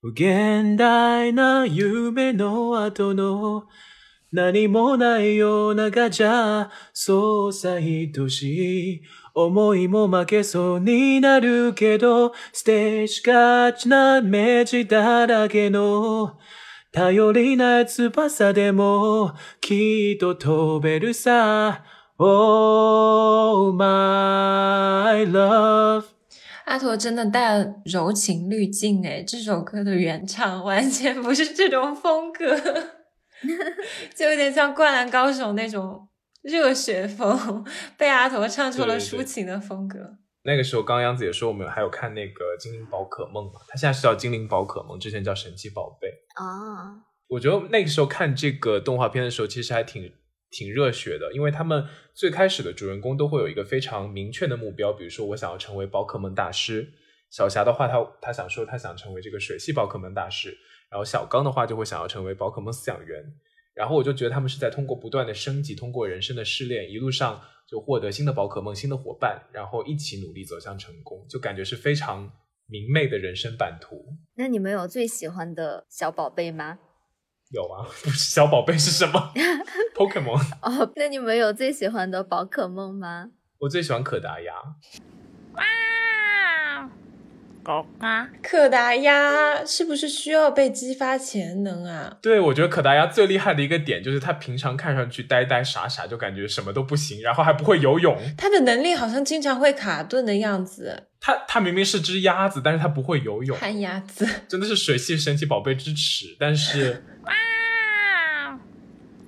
[0.03, 3.69] 無限大な夢の後の
[4.33, 9.03] 何もないようながじゃそうさ愛しい
[9.40, 16.40] 思いも負けそうになるけど捨てしがちな目地だらけの
[16.92, 21.84] 頼りない翼でもきっと飛べるさ。
[22.18, 26.06] Oh my love
[26.66, 32.44] 阿驼真的带了柔情滤镜诶，这首歌的原唱完全不是这种风格，
[34.18, 36.08] 就有点像《灌篮高手》那种
[36.42, 37.66] 热血风，
[37.98, 40.18] 被阿驼唱出了抒情的风格。
[40.44, 46.08] 那个时候，刚刚杨子也说我们还有看那个《精灵宝可梦》嘛，它现在是叫《精灵宝可梦》，之前叫《神奇宝贝》。
[46.42, 50.10] 啊，我觉得那个时候看这个动画片的时候，其实还挺
[50.50, 56.94] 挺热血的，因为他们最开始的主人公都会有一个非常明确的目标，比如说我想要成为宝可梦大师。
[57.30, 60.58] 小霞的话，他他想说他想成为这个水系宝可梦大师，
[60.90, 63.22] 然后小刚的话就会想要成为宝可梦饲养员。
[63.78, 72.32] 然后我就觉得他们是在通过不断的升级，通过人生的试炼，一路上就获得新的宝可梦、新的伙伴，然后一起努力走向成功，就感觉是非常
[72.66, 74.04] 明媚的人生版图。
[74.34, 76.80] 那你们有最喜欢的小宝贝吗？
[77.52, 79.32] 有啊， 不是小宝贝是什么
[79.96, 80.42] ？Pokemon。
[80.64, 83.30] 哦，那你们有最喜欢的宝可梦吗？
[83.60, 84.54] 我最喜欢可达鸭，
[88.42, 92.18] 可达鸭是不是需要被激发潜能啊？
[92.22, 98.18] 对我觉得可达鸭最厉害的一个点就是它平常看上去呆呆傻傻，就感觉什么都不行，然后还不会游泳。
[98.38, 104.26] 它的能力好像经常会卡顿的样子，它它明明是只鸭子，但是它不会游泳，旱鸭子。
[104.48, 106.38] 真的是水系神奇宝贝之耻。
[106.40, 107.04] 但是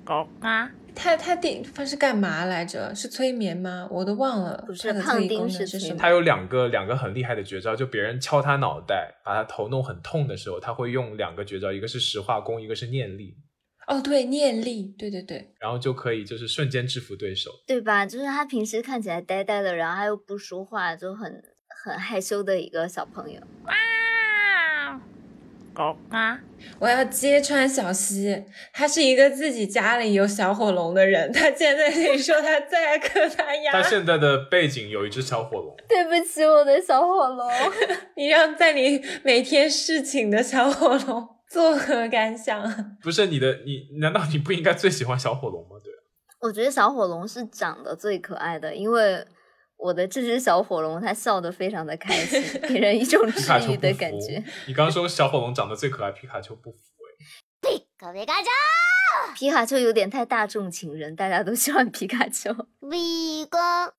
[0.95, 2.93] 它它第他是干嘛来着？
[2.93, 3.87] 是催眠吗？
[3.89, 4.63] 我都忘了。
[4.65, 5.97] 不是胖丁是催眠是什么？
[5.97, 13.37] 他有两个两个很厉害的绝招，就别人敲他脑袋，把他头弄很痛的时候，他会用两个绝招，一个是石化功，一个是念力，
[13.87, 17.51] 哦，对，念力，对对对，然后就可以就是瞬间制服对手。
[17.65, 18.05] 对吧？
[18.05, 21.41] 就是他平时看起来呆呆的，然后他又不说话，就很
[21.83, 23.39] 很害羞的一个小朋友。
[26.79, 28.43] 我要揭穿小溪，
[28.73, 33.81] 他是一个自己家里有小火龙的人，他竟然在这里说他最爱可达它鸭。
[33.83, 37.49] 现在的背景有一只小火龙，对不起，我的小火龙。
[38.17, 42.61] 你让在你每天侍寝的小火龙作何感想？
[43.01, 45.77] 不是你的，你难道你不应该最喜欢小火龙吗？
[45.83, 45.93] 对。
[46.41, 49.25] 我觉得小火龙是长得最可爱的，因为
[49.78, 54.44] 我的这只小火龙它笑得非常的开心， 给人一种治皮卡丘愈的不服感觉。。
[54.66, 57.10] 你刚刚说小火龙长得最可爱，皮卡丘不服哎。
[57.60, 58.48] ピカピカじ
[59.34, 62.50] 皮卡丘有点太大众情人，大家都喜欢皮卡丘。
[62.52, 63.92] ゃ ビーガン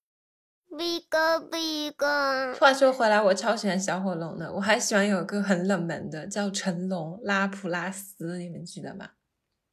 [0.76, 9.10] ビカビカン话说回来，我超喜欢小火龙的，我还喜欢有个很冷门的叫成龙拉普拉斯，你们记得吗？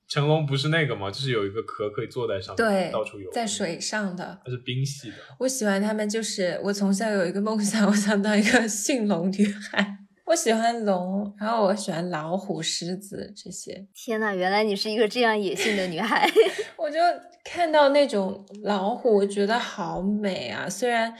[0.08, 1.10] 成龙不是那个吗？
[1.10, 4.40] 就是有一个壳可以坐在上面，对到处游，在水上的。
[4.44, 5.16] 它是冰系的。
[5.38, 9.96] 我喜欢他们，就是我从小有一个梦想，我想当一个驯龙女孩。
[10.24, 13.86] 我喜欢龙，然后我喜欢老虎、狮子这些。
[13.94, 16.30] 天呐，原来你是一个这样野性的女孩。
[16.76, 16.98] 我就
[17.44, 20.68] 看到那种老虎，我觉得好美啊！
[20.68, 21.14] 虽然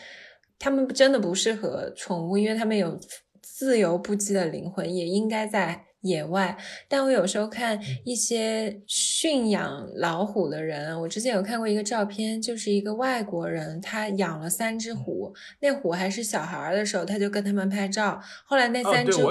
[0.59, 3.01] 它们真的不适合宠物，因为它们有
[3.41, 6.57] 自由不羁的灵魂，也应该在野外。
[6.89, 18.21] 但我有时候看一些驯养老虎的人，我之前有看过一个照片，就是一个外国人，他养了三只虎，那虎还是小孩儿的时候，他就跟他们拍照。
[18.45, 19.31] 后来那三只虎，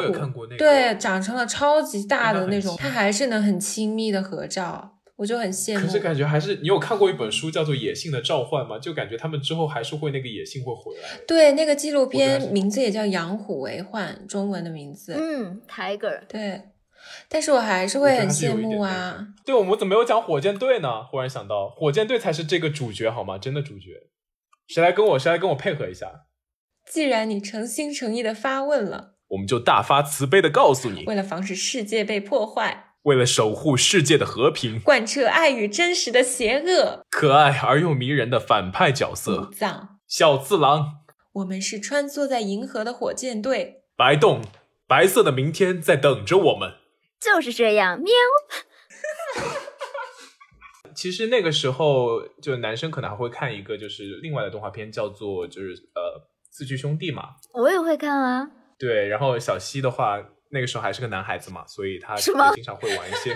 [0.58, 5.86] 对，长成了超级大的那种，亲他还是能很亲密的合照，我就很羡慕。
[5.86, 8.80] 可是感觉还是，你有看过一本书叫做《野性的召唤》吗？
[8.80, 11.20] 就感觉他们之后还是会那个野性会回来。
[11.28, 15.14] 对，那个纪录片名字也叫《养虎为患》，中文的名字。
[15.18, 16.22] 嗯，Tiger。
[16.28, 16.62] 对，
[17.28, 19.24] 但是我还是会很羡慕啊那。
[19.24, 19.28] 个。
[19.46, 21.04] 对，我们怎么没有讲火箭队呢？
[21.04, 23.38] 忽然想到，火箭队才是这个主角好吗？
[23.38, 24.10] 真的主角。
[24.68, 25.20] 谁来跟我？
[25.20, 26.26] 谁来跟我配合一下？
[26.90, 40.98] 既然你诚心诚意的发问了，我们就大发慈悲的告诉你，为了防止世界被破坏，为了守护世界的和平，贯彻爱与真实的邪恶，可爱而又迷人的反派角色藏，小次郎、
[41.34, 43.84] 我们是穿梭在银河的火箭队。
[43.96, 44.42] 白洞、
[44.88, 46.74] 白色的明天在等着我们。
[47.20, 48.12] 就是这样，喵。
[50.96, 57.36] 其实那个时候，就男生可能还会看一个就是另外的动画片，叫做就是呃四驱兄弟嘛。
[57.54, 58.50] 我也会看啊。
[58.80, 60.20] 对，然后小西的话，
[60.52, 63.36] 那个时候还是个男孩子嘛，所以他经常会玩一些，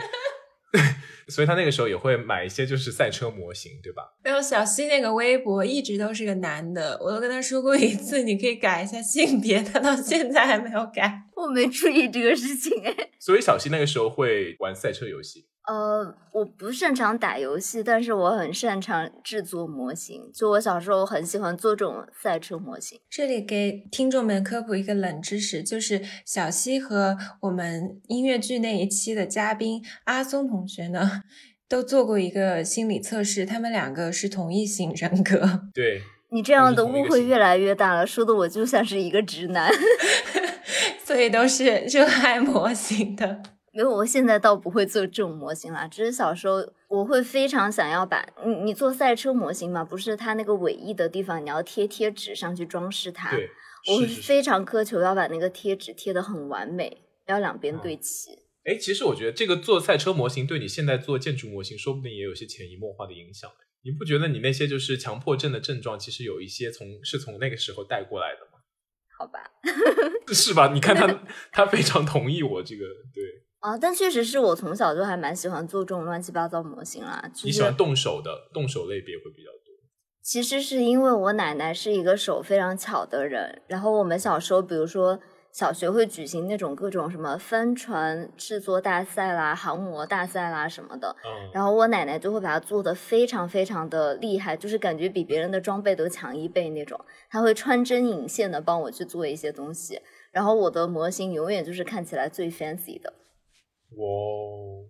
[1.27, 4.03] 所以他那个时候也会买一些就是赛车模型，对吧？
[4.23, 11.23] 然后小西那个微博一直都是个男的，我都跟他说过一次，你可以改一下性别，他到现在还没有改。
[11.35, 12.95] 我没注意这个事情哎。
[13.19, 15.47] 所以小西那个时候会玩赛车游戏。
[15.67, 20.31] 呃，我不擅长打游戏，但是我很擅长制作模型。
[20.33, 22.99] 就我小时候很喜欢做这种赛车模型。
[23.09, 31.21] 这里给听众们科普一个冷知识，就是小西和我们音乐剧那一期的嘉宾阿松同学呢，
[31.69, 35.69] 都做过一个心理测试，他们两个是同一型人格。
[35.73, 36.01] 对，
[36.33, 39.71] 你这样的误会越来越大了，说的我就像是一个直男。
[41.05, 43.43] 所以都是热爱模型的。
[43.73, 46.57] 没有，我现在倒不会做这种模型啦，只是小时候
[46.89, 53.49] 我会非常想要把你你做赛车模型嘛，不是它那个尾翼的地方你要贴贴纸上去装饰它，对，
[53.93, 58.31] 我非常苛求要把那个贴纸贴得很完美，要两边对齐。
[58.65, 63.49] 哎，其实我觉得这个做赛车模型对你现在做建筑模型，说不定也有些潜移默化的影响。
[63.83, 68.59] 你不觉得你那些就是强迫症的症状，其实有一些从是从那个时候带过来的吗？
[69.17, 69.39] 好吧，
[70.31, 70.71] 是吧？
[70.73, 73.23] 你看他， 他非常同意我这个，对
[73.61, 77.23] 啊，但确实是我从小就还蛮喜欢做这种乱七八糟模型啦。
[77.33, 79.71] 就你喜欢动手的，动手类别会比较多。
[80.23, 85.19] 其实是因为我奶奶是一个手非常巧的人，然后我们小时候，比如说
[85.51, 96.99] 小学会举行那种各种什么帆船制作大赛啦、航模大赛啦什么的，嗯，然后我奶奶就会把它做的非常非常的厉害，就是感觉比别人的装备都强一倍那种。
[97.29, 99.99] 她会穿针引线的帮我去做一些东西，
[100.31, 103.13] 然后我的模型永远就是看起来最 fancy 的。
[103.95, 104.87] 我，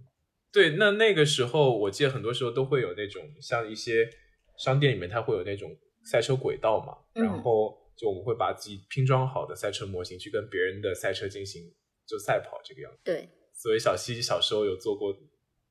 [0.52, 4.10] 对，那那个时候我记得很多时候都会有那种像一些
[4.58, 11.64] 商店里面，它会有那种赛车轨道嘛，嗯然后就我们会把自己拼装好的赛车模型去跟别人的赛车进行
[12.06, 13.00] 就赛跑这个样子。
[13.04, 15.12] 对，所以小西小时候有做过，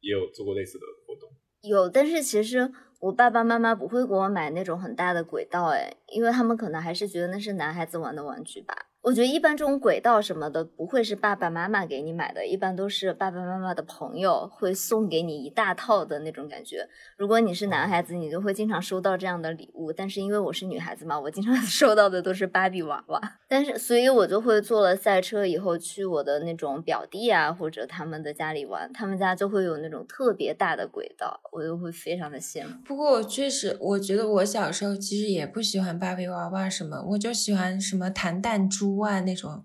[0.00, 1.30] 也有做过类似的活动。
[1.62, 8.89] 有，但是其实我爸爸妈妈不会给我买那种很大的轨道，哎，因为他们可能还是觉得那是男孩子玩的玩具吧。
[9.03, 16.86] 我觉得一般这种轨道什么的不会是爸爸妈妈给你买的，一般都是爸爸妈妈的朋友会送给你一大套的那种感觉。
[17.16, 23.38] 如果你是男孩子，你就会经常收到这样的礼物，但是因为我是女孩子嘛，我经常 收到的都是芭比娃娃。
[23.48, 32.74] 但是，所以我就会坐了赛车以后去我的那种表弟啊或者他们的家里玩，他们家就会有那种特别大的轨道，我就会非常的羡慕。
[32.84, 39.64] 不过我确实，我觉得我小时候其实也不喜欢芭比娃娃什么，我就喜欢什么弹弹珠啊那种，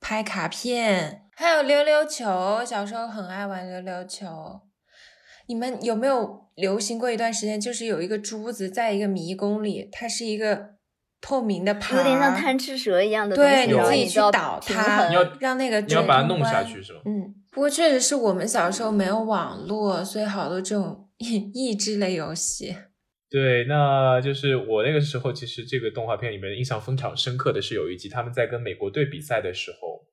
[0.00, 2.62] 拍卡片，还有溜溜球。
[2.64, 4.60] 小时候很爱玩溜溜球。
[5.46, 10.74] 你们有没有流行过一段时间，就是有一个珠子在一个迷宫里，它是一个
[11.22, 17.00] 透明的盘，有点像贪吃蛇一样的东西，对，你有自己去倒它，你要让那个你要把它弄下去是吧？
[17.06, 22.76] 嗯，不过确实是我们小时候没有网络，所以好多这种益 益智类游戏。
[23.30, 30.06] 对，那就是我那个时候，其实这个动画片里面印象非常深刻的是有一集他们在跟美国队比赛的时候，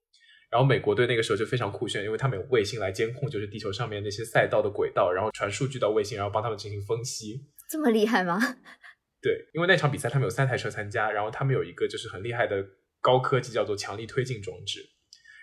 [0.51, 7.41] 然后美国队那个时候就非常酷炫，因为他们有卫星来监控，就是地球上面那些赛道的轨道，然后传数据到卫星，然后帮他们进行分析。
[7.69, 8.37] 这么厉害吗？
[9.21, 12.63] 对，因为那场比赛他们有三台车参加，然后他们有一个就是很厉害的
[12.99, 14.81] 高科技，叫做强力推进装置，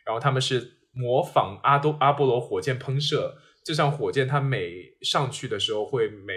[0.04, 6.34] 然后他们是模仿阿多阿波罗火箭喷射，就像火箭它每上去的时候会每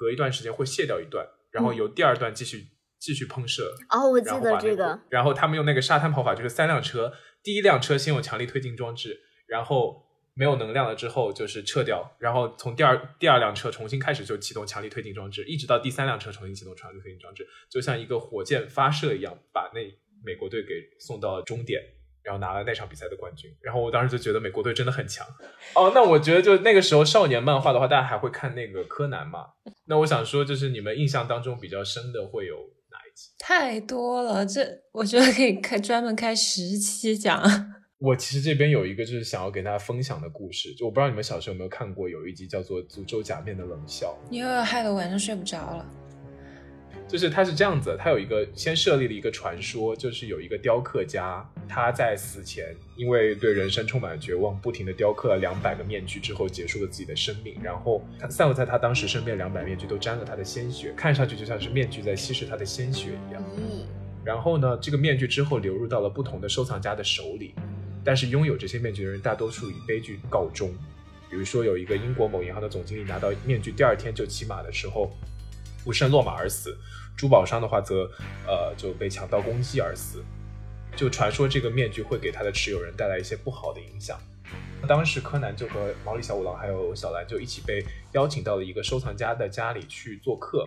[0.00, 3.76] 隔一段时间会卸掉一段，然后由第二段继续、继续喷射。
[3.90, 19.80] 哦，我记得这个，然后他们用那个沙滩跑法，就是三辆车，第一辆车先有强力推进装置，然后没有能量了之后就是撤掉，然后从第二第二辆车重新开始就启动强力推进装置，一直到第三辆车重新启动强力推进装置，就像一个火箭发射一样，把那
[20.24, 21.82] 美国队给送到了终点。
[22.22, 25.26] 然后拿了那场比赛的冠军，然后我当时就觉得美国队真的很强。
[25.74, 29.46] 哦，那我觉得就那个时候少年漫画的话，大家还会看那个柯南嘛？
[29.86, 32.56] 那我想说，就是你们印象当中比较深的会有
[32.90, 33.30] 哪一集？
[33.38, 37.42] 太多了，这我觉得可以开专门开十期讲。
[38.00, 45.86] 我其实这边有一个就是想要给大家分享的故事，就我不知道你们小时候有没有看过，有一集叫做《诅咒假面的冷笑你又要害得我晚上睡不着了。》，
[47.10, 57.56] 就是它是这样子，它有一个先设立了一个传说，就是有一个雕刻家，他在死前因为对人生充满了绝望，不停的雕刻了两百个面具之后，结束了自己的生命。
[57.60, 63.42] 然后他散落在他当时身边两百面具都沾了他的鲜血，看上去就像是面具在稀释他的鲜血一样。
[63.56, 63.84] 咦，
[64.24, 67.56] 然后呢，这个面具之后流入到了不同的收藏家的手里，
[68.04, 70.72] 但是拥有这些面具的人大多数以悲剧告终。
[71.28, 75.10] 比如说，有一个英国某银行的总经理拿到面具，第二天就骑马的时候
[75.84, 76.72] 不慎落马而死；
[77.20, 78.10] 珠宝商的话则
[78.46, 80.24] 呃就被强盗攻击而死。
[80.96, 84.18] 就传说这个面具会给他的持有人带来一些不好的影响。
[84.88, 90.66] 当时柯南就和毛利小五郎还有小兰就一起被邀请到了一个收藏家的家里去做客。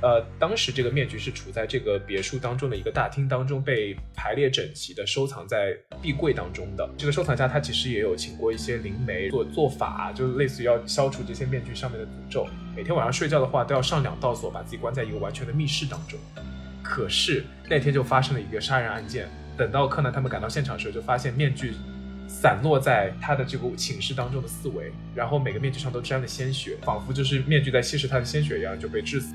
[0.00, 6.88] 呃，当时这个面具是处在这个别墅当中的一个大厅当中，被排列整齐的收藏在壁柜当中的。
[6.96, 12.46] 这个收藏家他其实也有请过一些灵媒做做法，就类似于要消除这些面具上面的诅咒。
[12.76, 16.16] 每天晚上睡觉的话都要上两道锁，把自己关在一个完全的密室当中。
[16.80, 19.28] 可是那天就发生了一个杀人案件。
[19.58, 21.74] 等到柯南他们赶到现场的时候，就发现面具
[22.28, 29.34] 散落在他的这个寝室当中的四围，然后每个面具上都沾了鲜血，仿佛就是面具在吸食他的鲜血一样，就被致死。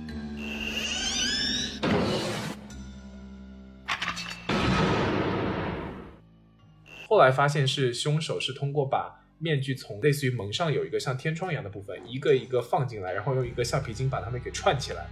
[7.09, 15.05] 后来发现是凶手是通过把面具从类似于门上有一个像天窗一样的部分，一个一个放进来，然后用一个橡皮筋把它们给串起来，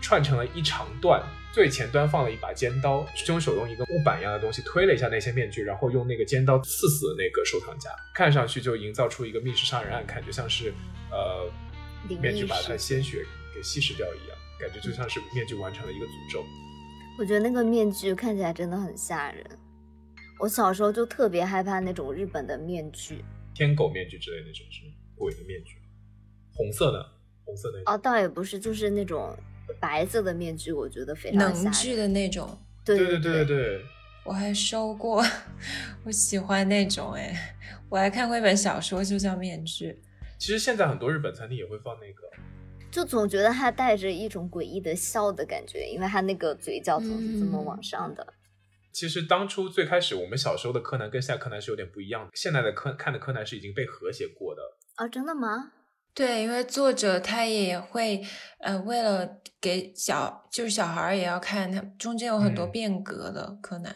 [0.00, 1.22] 串成了一长段。
[1.52, 7.90] 最前端放了一把尖刀，凶手用一个木板一样的东西推了一下那些面具，然后用那个尖刀刺死了那个收藏家。
[8.14, 10.72] 看上去就营造出一个密室杀人案，感觉像是
[11.10, 11.50] 呃
[12.20, 16.44] 面具把他的鲜血给稀释掉一样，感觉就像是面具完成了一个诅咒。
[17.18, 19.44] 我觉得那个面具看起来真的很吓人。
[20.38, 23.24] 我小时候就特别害怕那种日本的面具，
[23.54, 24.82] 天狗面具之类的那种是
[25.16, 25.74] 鬼的面具，
[26.54, 27.04] 红色的，
[27.44, 27.92] 红色的那种。
[27.92, 29.36] 哦，倒也不是，就是那种
[29.78, 31.38] 白色的面具，我觉得非常。
[31.38, 33.84] 能剧的那种，对对对对对，
[34.24, 35.22] 我还收过，
[36.04, 37.56] 我喜欢那种哎，
[37.88, 39.92] 我还看过一本小说，就叫《面具》。
[40.38, 42.28] 其实现在很多日本餐厅也会放那个，
[42.90, 48.26] 就总觉得他带着一种诡异的笑的感觉，因为他那个嘴角总是这么嗯往上的。
[48.92, 54.62] 其实当初最开始我们小时候的柯南跟现在柯南是有点不一样的，现在的柯看的柯南是已经被和谐过的。
[54.96, 55.72] 啊，真的吗？
[56.14, 58.22] 对，因为作者他也会，
[58.58, 63.94] 呃，为了给小就是小孩儿也要看，他中间有很多嗯变革的柯南。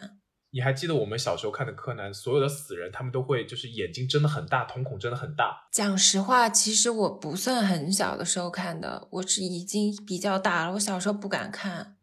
[0.51, 5.67] 你还记得我们小时候看的柯南，所有的死人他们都会就是眼睛睁得很大，瞳孔睁得很大。
[5.69, 10.73] 讲实话，其实我不算很小的时候看的，我是已经比较大了。
[10.75, 11.97] 我小时候不敢看，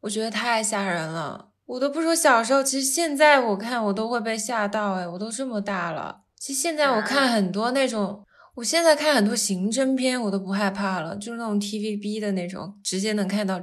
[0.00, 1.52] 我觉得太吓人了。
[1.64, 4.92] 我都不说小时候，其实现在我看我都会被吓到。
[4.92, 8.25] 哎，我都这么大了，其实现在我看很多那种，
[8.56, 13.60] 我现在看很多刑侦片，我都不害怕了，就是那种 TVB 的那种，直接能看到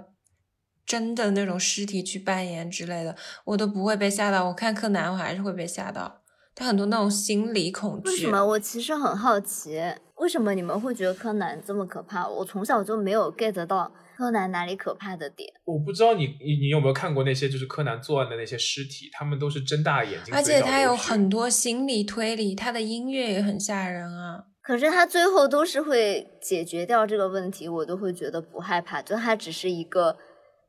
[0.85, 3.15] 真的那种尸体去扮演之类的，
[3.45, 4.45] 我都不会被吓到。
[4.45, 6.21] 我看柯南，我还是会被吓到。
[6.53, 8.09] 他很多那种心理恐惧。
[8.11, 8.45] 为什么？
[8.45, 9.81] 我其实很好奇，
[10.17, 12.27] 为什么你们会觉得柯南这么可怕？
[12.27, 15.49] 我从小就没有 get 到柯南哪里可怕的点。
[15.65, 24.43] 我不知道你你你有没有看过那些就是柯南作案的那些尸体，他们都是睁大眼睛，而且他有很多心理推理，他的音乐也很吓人啊。
[24.63, 29.01] 可是他最后都是会解决掉这个问题，我都会觉得不害怕。
[29.01, 30.17] 就它只是一个，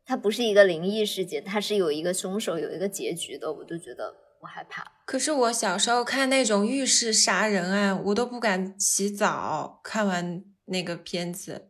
[0.04, 4.84] 它不是一个灵异事件，它是有一个凶手，有一个结局的，我就觉得不害怕。
[5.06, 9.80] 可是我小时候看那种浴室杀人案，我都不敢洗澡。
[9.84, 11.68] 看完那个片子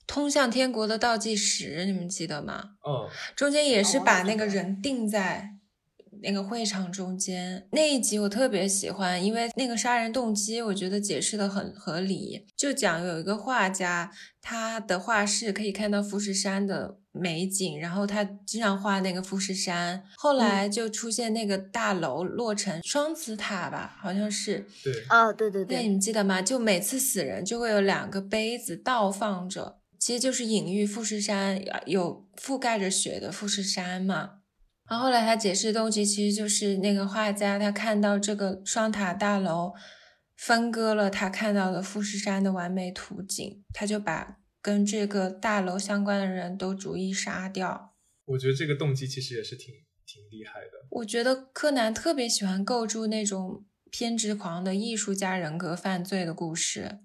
[0.06, 2.72] 《通向天国的倒计时》，你们记得吗？
[2.86, 5.48] 嗯，中间也是哦把那个人定在
[6.22, 12.46] 那个会场中间那一集，我特别喜欢，因为那个杀人动机我觉得解释的很合理。
[12.56, 14.10] 就讲有一个画家，
[14.40, 20.02] 他的画室可以看到富士山的美景，然后他经常画那个富士山。
[20.16, 24.66] 后来就出现那个大楼落成双子塔吧，好像是。
[24.84, 26.40] 对，哦，对对对，你，们记得吗？
[26.40, 34.41] 就每次死人就会有两个杯子倒放着，其实就是隐喻富士山呃有覆盖着雪的富士山嘛。
[34.88, 39.72] 然后后来他解释动机其实就是那个画家他看到这个双塔大楼
[40.36, 47.94] 分割了他看到的富士山的完美图景，他就把跟这个大楼相关的人都逐一杀掉。
[48.24, 49.74] 我觉得这个动机其实也是挺
[50.06, 50.86] 挺厉害的。
[50.90, 56.98] 我觉得柯南特别喜欢构筑那种偏执狂的艺术家人格犯罪的故事。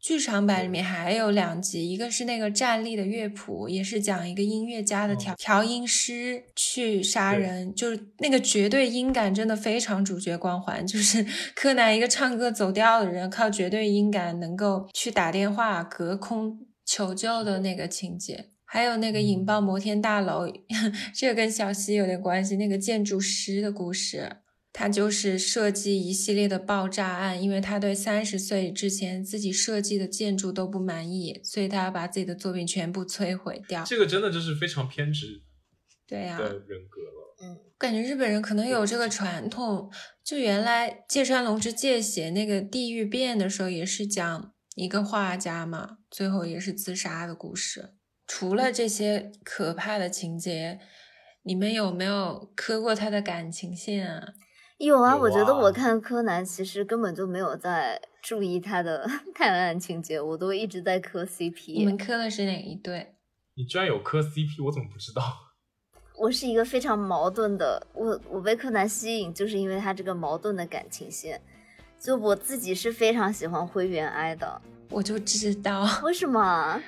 [0.00, 18.50] 剧场版里面还有两集，一个是那个站立的乐谱，也是讲一个音乐家的调、哦调音师去杀人，就是那个绝对音感真的非常主角光环，就是 柯南一个唱歌走调的人，靠绝对音感能够去打电话隔空求救的那个情节。
[18.70, 20.46] 还有那个引爆摩天大楼，
[21.16, 22.56] 这个跟小西有点关系。
[22.56, 24.30] 那个建筑师的故事，
[24.78, 33.82] 他就是设计一系列的爆炸案，因为他对三十岁之前自己设计的建筑都不满意，所以他要把自己的作品全部摧毁掉。
[33.82, 35.42] 这个真的就是非常偏执，
[36.06, 37.36] 对呀、的人格了。
[37.42, 39.90] 嗯，感觉日本人可能有这个传统，
[40.22, 47.94] 就原来芥川龙之介写那个《地狱变》的时候，也是讲一个画家嘛，最后也是自杀的故事。
[48.28, 50.78] 除了这些可怕的情节，
[51.42, 54.34] 你们有没有磕过他的感情线啊？
[54.78, 61.96] 有啊，有我觉得我啊看柯南其实根本就没有在注意他的 探案情节，我都一直在磕 CP 你们。
[61.96, 63.14] 磕的是哪一对？
[63.54, 65.22] 你居然有磕 CP，我怎么不知道？
[66.16, 71.40] 我是一个非常矛盾的，我我被柯南吸引，就是因为他这个矛盾的感情线。
[72.00, 76.80] 就我自己是非常喜欢灰原哀的，我就知道，为什么？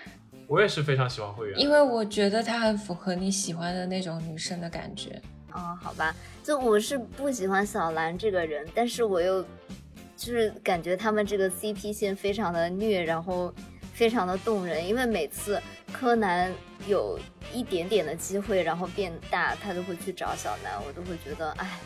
[0.47, 5.20] 我也是非常喜欢灰原，因为我觉得她很符合你喜欢的那种女生的感觉。
[5.53, 9.42] 哦，好吧，就我是不喜欢小兰这个人，但是我又
[10.16, 13.53] 就是感觉他们这个 CP 线非常的虐，然后
[13.92, 15.61] 非常的动人，因为每次
[15.92, 16.53] 柯南
[16.86, 17.18] 有
[17.53, 21.78] 一点点的机会，然后变大，他都会去找小兰，我都会觉得，哎，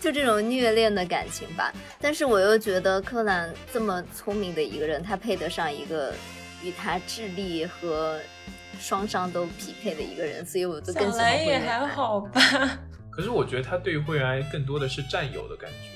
[0.00, 1.72] 就这种虐恋的感情吧。
[2.00, 6.14] 但是我又觉得柯南这么聪明的一个人，他配得上一个
[6.62, 8.18] 与他智力和
[8.78, 12.40] 双商都匹配的一个人，所以我就小更喜欢兰也还好吧？
[13.10, 15.88] 可是我觉得他对会员更多的是战友的感觉，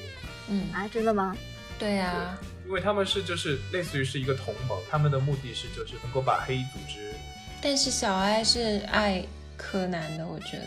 [0.48, 1.36] 嗯，啊，真的吗？
[1.78, 7.12] 对呀、因为他们是就是类似于是一个同盟，他们的目的是就是能够把黑衣组织。
[7.60, 9.24] 但是小哀是爱
[9.56, 10.62] 柯南的，我觉得。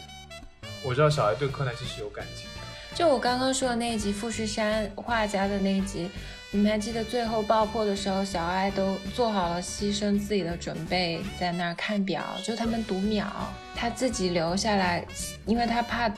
[0.84, 2.48] 我知道小哀对柯南其实有感情，
[2.94, 6.10] 就我刚刚说的那一集富士山画家的那一集，
[6.52, 13.28] 你们还记得最后爆破的时候，小爱都做好了牺牲自己的准备，在那儿看表，就他们读秒，
[13.76, 15.06] 他自己留下来，
[15.46, 16.10] 因为他怕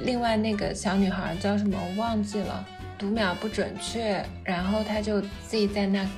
[0.00, 2.66] 另外那个小女孩叫什么忘记了，
[2.96, 6.08] 读秒不准确，然后他就自己在那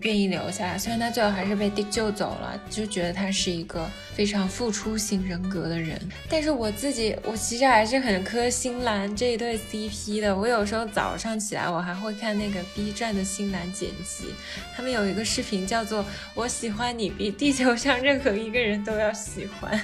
[0.00, 6.00] 愿意留下来，虽然他最后还是被救走了，就觉得他是一个非常付出型人格的人。
[6.30, 10.34] 但是我自己，我其实还是很磕新兰这一对 CP 的。
[10.34, 14.28] 我有时候早上起来，我还会看那个 B 站的新兰剪辑，
[14.74, 19.78] 他们有一个视频叫做“我喜欢你比地球上任何一个人都要喜欢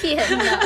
[0.00, 0.60] 天哪！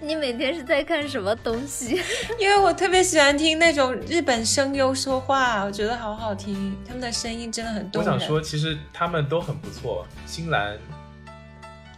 [0.00, 2.00] 你每天是在看什么东西？”，
[2.38, 8.18] 因为我特别喜欢听那种日本声优说话，我觉得好好听，他们的声音真的很我动人。
[8.18, 10.78] 想说，其实他们都很不错，新兰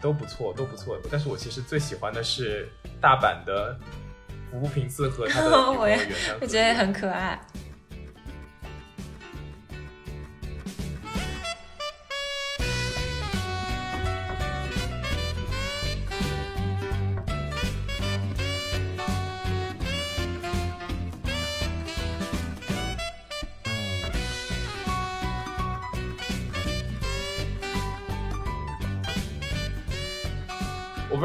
[0.00, 0.98] 都不错，都不错。
[1.10, 2.68] 但是我其实最喜欢的是
[3.00, 3.76] 大阪的
[4.50, 5.98] 服部平次和他的 我也
[6.40, 7.38] 我觉得很可爱。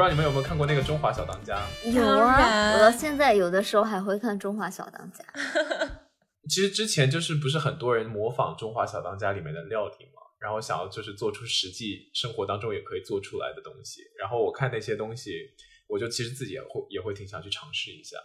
[0.06, 1.60] 道你们有没有看过那个《中华小当家》。
[1.90, 5.24] 有啊，我到现在有的时候还会看《中华小当家》。
[6.48, 14.02] 其实之前就是不是很多人模仿《中华小当家》里面的料理嘛，然后想要就是做出实际生活当中也可以做出来的东西。
[14.16, 15.32] 然后我看那些东西，
[15.88, 18.16] 我就其实自己也会也会挺想去尝试一下。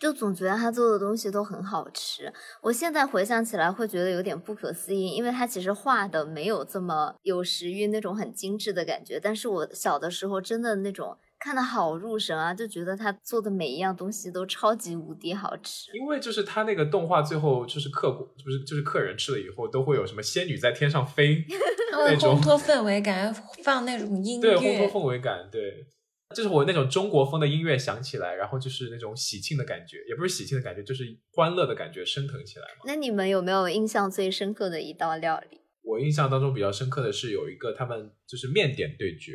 [0.00, 2.32] 就总觉得他做的东西都很好吃。
[2.62, 9.18] 我现在回想起来会觉得有点不可思议，因为他其实画的没有这么有食欲那种很精致的感觉。
[9.18, 15.90] 但是我小的时候真的那种看的好入神啊，就觉得他做的每一样东西都超级无敌好吃。
[15.94, 21.44] 因为就是他那个动画最后就是客不是就是客人吃了以后都会有什么仙女在天上飞，
[21.92, 25.86] 那种烘托氛围感，放那种音乐对烘，托氛围感，对，
[26.34, 32.82] 就是我那种中国风的音乐响起来，然后就是那种喜庆的感觉，也不是喜庆的感觉，就是欢乐的感觉升腾起来嘛。
[32.84, 35.60] 那你们有没有印象最深刻的一道料理？
[35.82, 39.34] 我印象当中比较深刻的是有一个他们就是面点对决，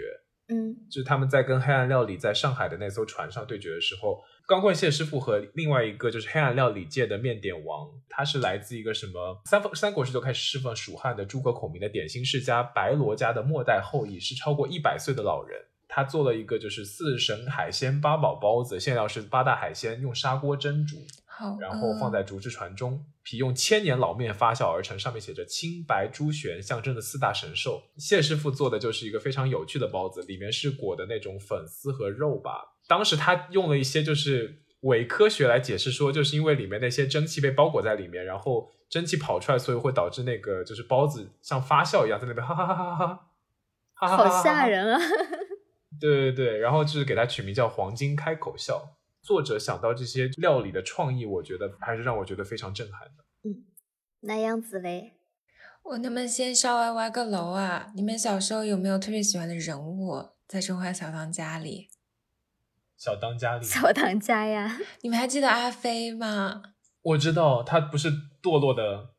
[0.49, 15.57] 嗯，就是他们在跟黑暗料理在上海的那艘船上对决的时候，钢棍谢师傅和另外一个就是黑暗料理界的面点王，他是来自一个什么三三国时就开始侍奉蜀汉的诸葛孔明的点心世家白罗家的末代后裔，是超过一百岁的老人。
[15.93, 27.83] 他做了一个就是四神海鲜八宝包子，馅料是八大海鲜，用砂锅蒸煮，好，然后放在竹制船中，皮用千年老面发酵而成，上面写着青白朱玄，象征的四大神兽。
[27.97, 32.77] 谢师傅做的就是一个非常有趣的包子，里面是裹的那种粉丝和肉吧。
[32.87, 43.05] 当时他用了一些就是伪科学来解释说，就是因为里面那些蒸汽被包裹在里面，然后蒸汽跑出来，所以会导致那个就是包子像发酵一样在那边哈哈哈哈哈哈，
[43.95, 44.97] 哈哈哈哈好吓人啊！
[46.01, 48.97] 对对对，然后就是给它取名叫“黄金开口笑”。
[49.21, 53.23] 作者想到这些料理的创意，我觉得还是让我觉得非常震撼的。
[53.43, 53.63] 嗯
[54.21, 55.13] 那样子嘞，
[55.83, 57.91] 我能不能先稍微挖个楼啊？
[57.95, 61.89] 你们小时候有没有特别喜欢的人物在《中华小当家》里？
[62.97, 66.61] 小当家里，小当家呀， 你们还记得阿飞吗？
[67.01, 69.09] 我知道他不是堕落的，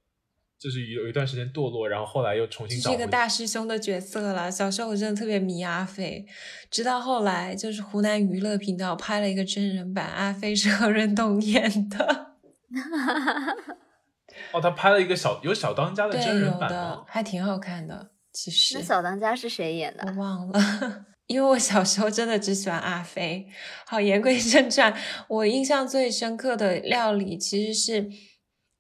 [0.62, 4.48] 就是有有一段时间堕落，然后后来又重新找回是一个大师兄的角色了。
[4.48, 6.24] 小时候我真的特别迷阿飞，
[6.70, 12.34] 直到后来就是湖南娱乐频道拍了一个真人版，阿飞是何润东演的，
[14.52, 17.02] 哦，他拍了一个小有小当家的对，真人版吗？
[17.08, 18.12] 还挺好看的。
[18.32, 20.12] 其实那小当家是谁演的我？
[20.22, 23.48] 忘了，因为我小时候真的只喜欢阿飞。
[23.84, 24.94] 好，言归正传，
[25.26, 28.08] 我印象最深刻的料理其实是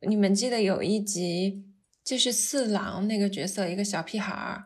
[0.08, 1.64] 你们记得有一集
[2.04, 4.64] 就是四郎那个角色，一个小屁孩儿。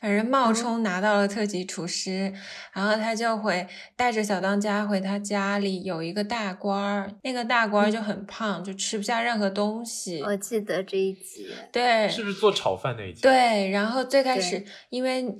[0.00, 2.34] 反正冒充拿到了特级厨师，
[2.72, 10.20] 然后他就会带着小当家回他家里，有一个大官儿，那个大官儿就很胖，就吃不下任何东西。
[10.22, 15.36] 我记得这一集，对，是不是做炒饭那一集？，对，然后最开始因为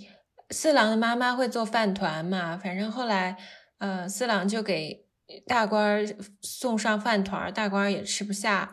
[0.51, 3.37] 四郎的妈妈会做饭团嘛，反正后来
[3.79, 5.05] 呃四郎就给
[5.45, 6.07] 大官儿
[6.41, 8.71] 送上饭团，大官儿也吃不下，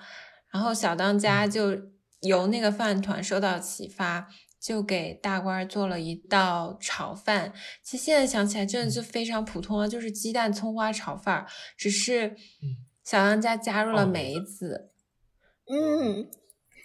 [0.52, 1.76] 然后小当家就
[2.22, 4.28] 由那个饭团受到启发。
[4.62, 11.46] 就给大官儿做了一道炒饭，其实现在想起来真的就非常普通啊，就是鸡蛋葱花炒饭，
[11.78, 12.36] 只是
[13.06, 14.90] 小当家加入了梅梅子，
[15.72, 16.30] 嗯，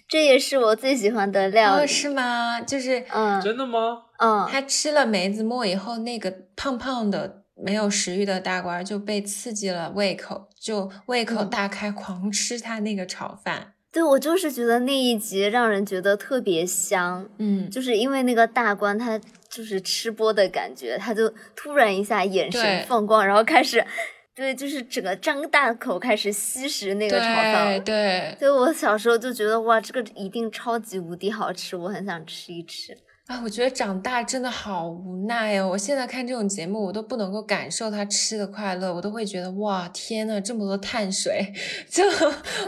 [0.06, 1.86] 这也是我最喜欢的料哦，理。
[1.88, 2.60] 是吗？
[2.60, 4.04] 就是嗯真的吗？
[4.18, 13.73] 嗯，他吃了梅子末以后，那个胖胖的没有食欲的大官儿就被刺激了胃口，就胃口嗯大开，狂吃他那个炒饭。
[13.94, 19.16] 对我就是觉得那一集让人觉得特别香，嗯，就是因为那个大官他
[19.48, 23.86] 就是吃播的感觉，他就突然一下眼神放光，然后开始，
[24.34, 27.84] 对，就是整个张大口开始吸食那个炒饭。
[27.84, 32.98] 对所以我小时候就觉得哇，这个一定超级无敌好吃，我很想吃一吃。
[33.26, 35.68] 啊，我觉得长大真的好无奈哦！
[35.70, 41.50] 我现在看这种节目，我都不能够感受他吃的快乐，我都会觉得哇，天呐，这么多碳水，
[41.88, 42.04] 就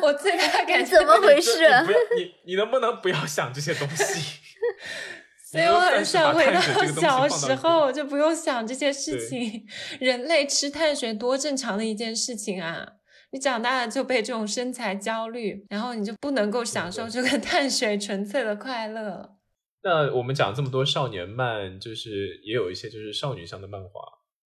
[0.00, 4.38] 我最大的感觉怎么回事你不要你你能不能不要想这些东西？
[5.44, 6.60] 所以我很想回到
[7.00, 9.64] 小时候，就不用想这些事情。
[10.00, 12.94] 人类吃碳水多正常的一件事情啊！
[13.30, 19.35] 你长大了就被这种身材焦虑，然后你就不能够享受这个 碳水纯粹的快乐。
[19.88, 24.00] 那我们讲这么多少年漫，就是也有一些就是少女向的漫画，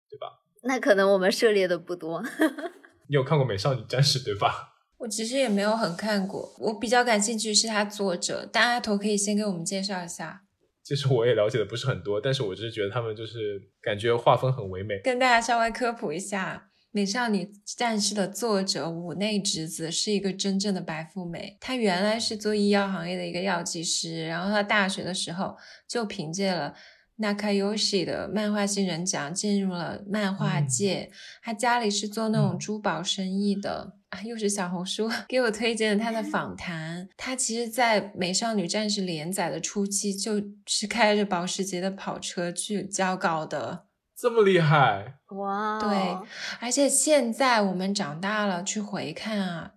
[0.09, 0.43] 对吧？
[0.63, 2.21] 那可能我们涉猎的不多。
[3.07, 4.73] 你有看过《美少女战士》对吧？
[4.97, 10.41] 我其实也没有很看过，我比较感兴趣是他作者，但阿头可以先给我们介绍一下，
[10.83, 14.99] 其实我也了解的不是很多，但是我只是觉得他们就是感觉画风很唯美。
[14.99, 16.65] 跟大家稍微科普一下。
[16.91, 25.55] 《美少女战士》的作者五内直子是一个真正的白富美，她原来是做医药行业的一个药剂师，然后她大学的时候
[25.87, 26.73] 就凭借了
[27.19, 31.11] Nakayoshi 的漫画新人奖进入了漫画界。
[31.43, 33.95] 她家里是做那种珠宝生意的。
[34.09, 37.07] 啊，又是小红书给我推荐了他的访谈。
[37.15, 43.85] 他其实，在《美少女战士》连载的初期，就是开着保时捷的跑车去交稿的。
[44.21, 46.27] 这么厉害，哇、哦，对，
[46.59, 49.71] 而且现在我们长大了去回看啊，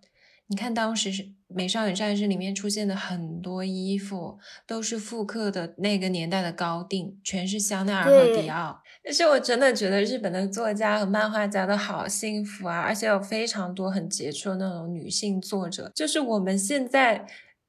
[0.49, 8.83] 你看当时是《美少女战士》里面出现的很多衣服，都是复刻的那个年代的高定，全是香奈儿和迪奥。
[9.05, 17.25] 但是我真的觉得日本的作家和漫画家都好幸福啊，而且有非常多很杰出的那种女性作者，就是我们现在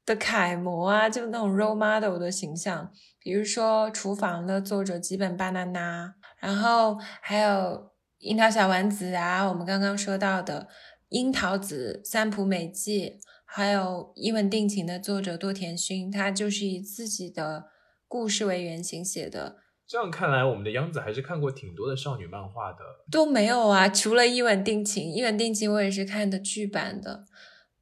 [0.07, 6.15] 的楷模啊，就那种 role model 的形象，比如说《厨房》的作者吉本巴娜娜。
[6.43, 7.89] 然后还有
[8.19, 10.67] 樱桃小丸子啊，我们刚刚说到的
[11.07, 13.13] 樱桃子、三浦美纪，
[13.45, 17.67] 还有一吻定情的作者多田薰，他就是以自己的
[18.09, 19.55] 故事为原型写的。
[19.87, 22.79] 这样看来，我们的央子还是看过挺多的少女漫画的。
[23.09, 27.23] 都没有啊，除了一吻定情，一吻定情我也是看的剧版的。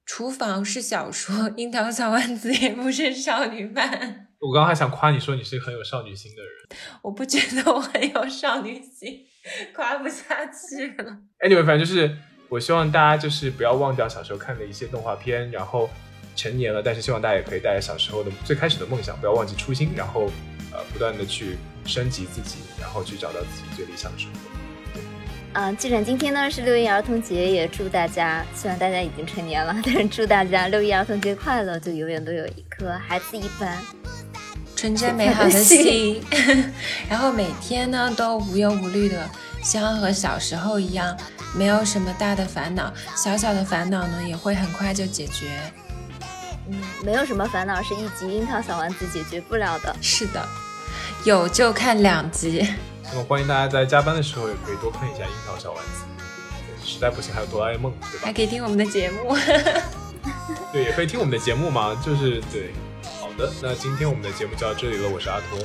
[0.06, 4.28] 厨房是小说，樱桃小丸子也不是少女漫。
[4.42, 6.52] 我刚刚还想夸你说你是一个很有少女心的人。
[7.04, 9.24] 我不觉得我很有少女心，
[9.74, 11.16] 夸不下去了。
[11.40, 12.18] Anyway，反正就是
[12.50, 15.88] 我希望大家就是不要忘掉小时候看的一些动画片，然后
[16.36, 20.32] 成年了，但是希望大家也可以带着小时候的最开始的梦想，不要忘记初心，然后
[20.74, 25.60] 呃不断的去升级自己，然后去找到自己最理想的生活。
[25.60, 33.78] 啊，既然今天呢是六一儿童节，也祝大家，虽然大家已经成年了，但是祝大家六一儿童节快乐，就永远都有一颗孩子一般
[34.82, 36.20] 纯真美好的心，
[37.08, 39.30] 然后每天呢都无忧无虑的，
[39.62, 41.16] 希望和小时候一样，
[41.54, 45.52] 没有什么大的烦恼，小小的烦恼呢也会很快就解决。
[46.68, 49.96] 嗯，没有什么烦恼是一集樱桃小丸子解决不了的。
[50.02, 50.44] 是的，
[51.26, 52.68] 有就看两集。
[53.04, 56.02] 那么欢迎大家在加班的时候也可以多看一下《樱桃小丸子》。
[56.92, 58.26] 实在不行还有哆啦 A 梦，对吧？
[58.26, 59.38] 还可以听我们的节目。
[60.74, 62.74] 对，也可以听我们的节目嘛，就是对。
[63.38, 65.60] 好的，那今天我们的节目就到这里了，我是阿托，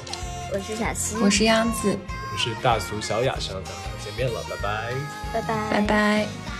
[0.52, 4.94] 我是小溪，我是央子，我们是大俗小雅上，咱们见面了，拜拜。
[5.32, 6.55] 拜拜拜拜。